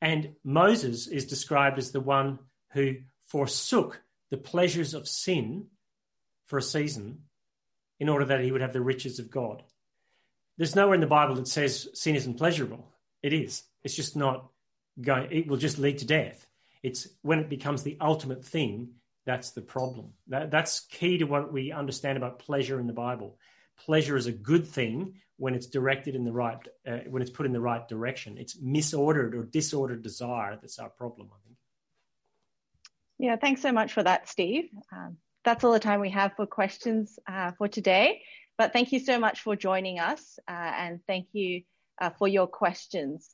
And 0.00 0.36
Moses 0.44 1.08
is 1.08 1.26
described 1.26 1.78
as 1.78 1.90
the 1.90 2.00
one 2.00 2.38
who 2.72 2.96
forsook 3.26 4.00
the 4.30 4.36
pleasures 4.36 4.94
of 4.94 5.08
sin 5.08 5.66
for 6.46 6.58
a 6.58 6.62
season 6.62 7.22
in 8.00 8.08
order 8.08 8.24
that 8.26 8.40
he 8.40 8.52
would 8.52 8.60
have 8.60 8.72
the 8.72 8.80
riches 8.80 9.18
of 9.18 9.30
God. 9.30 9.62
There's 10.58 10.76
nowhere 10.76 10.94
in 10.94 11.00
the 11.00 11.06
Bible 11.06 11.36
that 11.36 11.48
says 11.48 11.88
sin 11.94 12.16
isn't 12.16 12.38
pleasurable. 12.38 12.88
It 13.22 13.32
is. 13.32 13.62
It's 13.82 13.94
just 13.94 14.16
not 14.16 14.48
going, 15.00 15.28
it 15.30 15.46
will 15.46 15.56
just 15.56 15.78
lead 15.78 15.98
to 15.98 16.06
death. 16.06 16.46
It's 16.82 17.08
when 17.22 17.38
it 17.38 17.48
becomes 17.48 17.82
the 17.82 17.96
ultimate 18.00 18.44
thing 18.44 18.94
that's 19.24 19.50
the 19.52 19.62
problem. 19.62 20.12
That, 20.28 20.50
that's 20.50 20.80
key 20.80 21.18
to 21.18 21.24
what 21.24 21.52
we 21.52 21.72
understand 21.72 22.16
about 22.16 22.40
pleasure 22.40 22.80
in 22.80 22.86
the 22.86 22.92
Bible. 22.92 23.38
Pleasure 23.86 24.16
is 24.16 24.26
a 24.26 24.32
good 24.32 24.66
thing 24.66 25.14
when 25.36 25.54
it's 25.54 25.66
directed 25.66 26.14
in 26.14 26.24
the 26.24 26.32
right, 26.32 26.58
uh, 26.86 26.98
when 27.08 27.22
it's 27.22 27.30
put 27.30 27.46
in 27.46 27.52
the 27.52 27.60
right 27.60 27.86
direction. 27.88 28.36
It's 28.38 28.60
misordered 28.60 29.34
or 29.34 29.44
disordered 29.44 30.02
desire 30.02 30.58
that's 30.60 30.78
our 30.78 30.90
problem. 30.90 31.30
Yeah, 33.22 33.36
thanks 33.36 33.62
so 33.62 33.70
much 33.70 33.92
for 33.92 34.02
that, 34.02 34.28
Steve. 34.28 34.68
Um, 34.92 35.16
that's 35.44 35.62
all 35.62 35.72
the 35.72 35.78
time 35.78 36.00
we 36.00 36.10
have 36.10 36.34
for 36.34 36.44
questions 36.44 37.20
uh, 37.30 37.52
for 37.56 37.68
today. 37.68 38.22
But 38.58 38.72
thank 38.72 38.90
you 38.90 38.98
so 38.98 39.16
much 39.16 39.42
for 39.42 39.54
joining 39.54 40.00
us 40.00 40.40
uh, 40.48 40.72
and 40.76 40.98
thank 41.06 41.28
you 41.32 41.62
uh, 42.00 42.10
for 42.10 42.26
your 42.26 42.48
questions. 42.48 43.30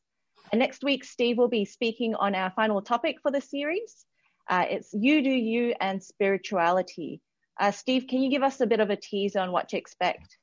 And 0.53 0.59
next 0.59 0.85
week, 0.85 1.05
Steve 1.05 1.38
will 1.38 1.48
be 1.48 1.64
speaking 1.64 2.14
on 2.14 2.35
our 2.35 2.51
final 2.51 2.83
topic 2.83 3.16
for 3.22 3.31
the 3.31 3.40
series. 3.40 4.05
Uh, 4.46 4.66
it's 4.68 4.92
You 4.92 5.22
Do 5.22 5.31
You 5.31 5.74
and 5.81 6.03
Spirituality. 6.03 7.22
Uh, 7.59 7.70
Steve, 7.70 8.09
can 8.11 8.20
you 8.20 8.29
give 8.29 8.42
us 8.42 8.61
a 8.61 8.66
bit 8.66 8.81
of 8.81 8.90
a 8.90 8.96
tease 8.96 9.37
on 9.37 9.53
what 9.53 9.70
to 9.70 9.79
expect? 9.79 10.37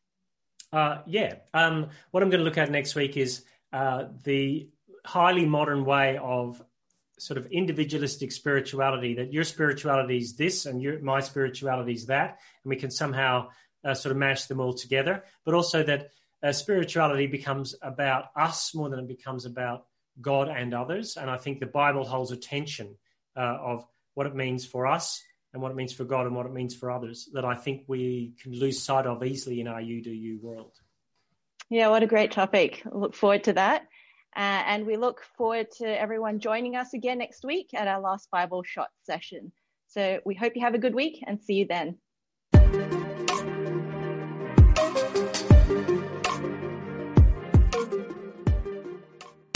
Uh, 0.74 1.04
yeah. 1.06 1.36
Um, 1.54 1.90
what 2.10 2.24
I'm 2.24 2.32
going 2.32 2.40
to 2.40 2.46
look 2.46 2.58
at 2.58 2.72
next 2.72 2.96
week 2.96 3.16
is 3.16 3.44
the 3.72 4.70
highly 5.06 5.46
modern 5.46 5.86
way 5.86 6.18
of 6.18 6.64
sort 7.18 7.38
of 7.38 7.46
individualistic 7.48 8.32
spirituality 8.32 9.16
that 9.16 9.32
your 9.32 9.44
spirituality 9.44 10.18
is 10.18 10.36
this 10.36 10.66
and 10.66 10.82
your, 10.82 11.00
my 11.00 11.20
spirituality 11.20 11.94
is 11.94 12.08
that, 12.08 12.40
and 12.64 12.70
we 12.70 12.76
can 12.76 12.92
somehow 12.92 13.50
uh, 13.84 13.94
sort 13.94 14.12
of 14.12 14.18
mash 14.18 14.46
them 14.46 14.60
all 14.60 14.74
together, 14.74 15.24
but 15.46 15.54
also 15.54 15.84
that 15.84 16.10
uh, 16.44 16.52
spirituality 16.52 17.28
becomes 17.28 17.76
about 17.82 18.26
us 18.36 18.76
more 18.76 18.90
than 18.90 19.00
it 19.00 19.08
becomes 19.08 19.46
about 19.46 19.86
God 20.22 20.50
and 20.50 20.74
others. 20.74 21.18
And 21.18 21.30
I 21.30 21.38
think 21.38 21.60
the 21.60 21.66
Bible 21.66 22.06
holds 22.06 22.32
a 22.32 22.38
tension 22.38 22.96
uh, 23.36 23.58
of 23.62 23.86
what 24.14 24.28
it 24.28 24.36
means 24.36 24.66
for 24.66 24.88
us 24.88 25.22
and 25.54 25.62
what 25.62 25.72
it 25.72 25.76
means 25.76 25.94
for 25.94 26.04
God 26.04 26.26
and 26.26 26.36
what 26.36 26.46
it 26.46 26.52
means 26.52 26.76
for 26.76 26.92
others 26.92 27.30
that 27.34 27.46
I 27.46 27.56
think 27.56 27.84
we 27.88 28.34
can 28.42 28.54
lose 28.54 28.82
sight 28.82 29.06
of 29.06 29.24
easily 29.24 29.62
in 29.62 29.68
our 29.68 29.82
you 29.82 30.02
do 30.02 30.12
you 30.12 30.40
world. 30.42 30.74
Yeah, 31.70 31.88
what 31.88 32.04
a 32.04 32.08
great 32.08 32.32
topic. 32.32 32.84
look 32.92 33.16
forward 33.16 33.46
to 33.46 33.54
that. 33.54 33.88
Uh, 34.36 34.64
and 34.68 34.86
we 34.86 34.98
look 34.98 35.24
forward 35.38 35.72
to 35.72 35.86
everyone 35.86 36.40
joining 36.40 36.76
us 36.76 36.94
again 36.94 37.20
next 37.20 37.46
week 37.46 37.70
at 37.74 37.88
our 37.88 38.02
last 38.02 38.30
Bible 38.32 38.64
shot 38.64 38.90
session. 39.04 39.52
So 39.88 40.20
we 40.26 40.36
hope 40.36 40.54
you 40.56 40.62
have 40.62 40.76
a 40.76 40.80
good 40.80 40.96
week 40.96 41.24
and 41.26 41.42
see 41.42 41.54
you 41.54 41.68
then. 41.68 43.15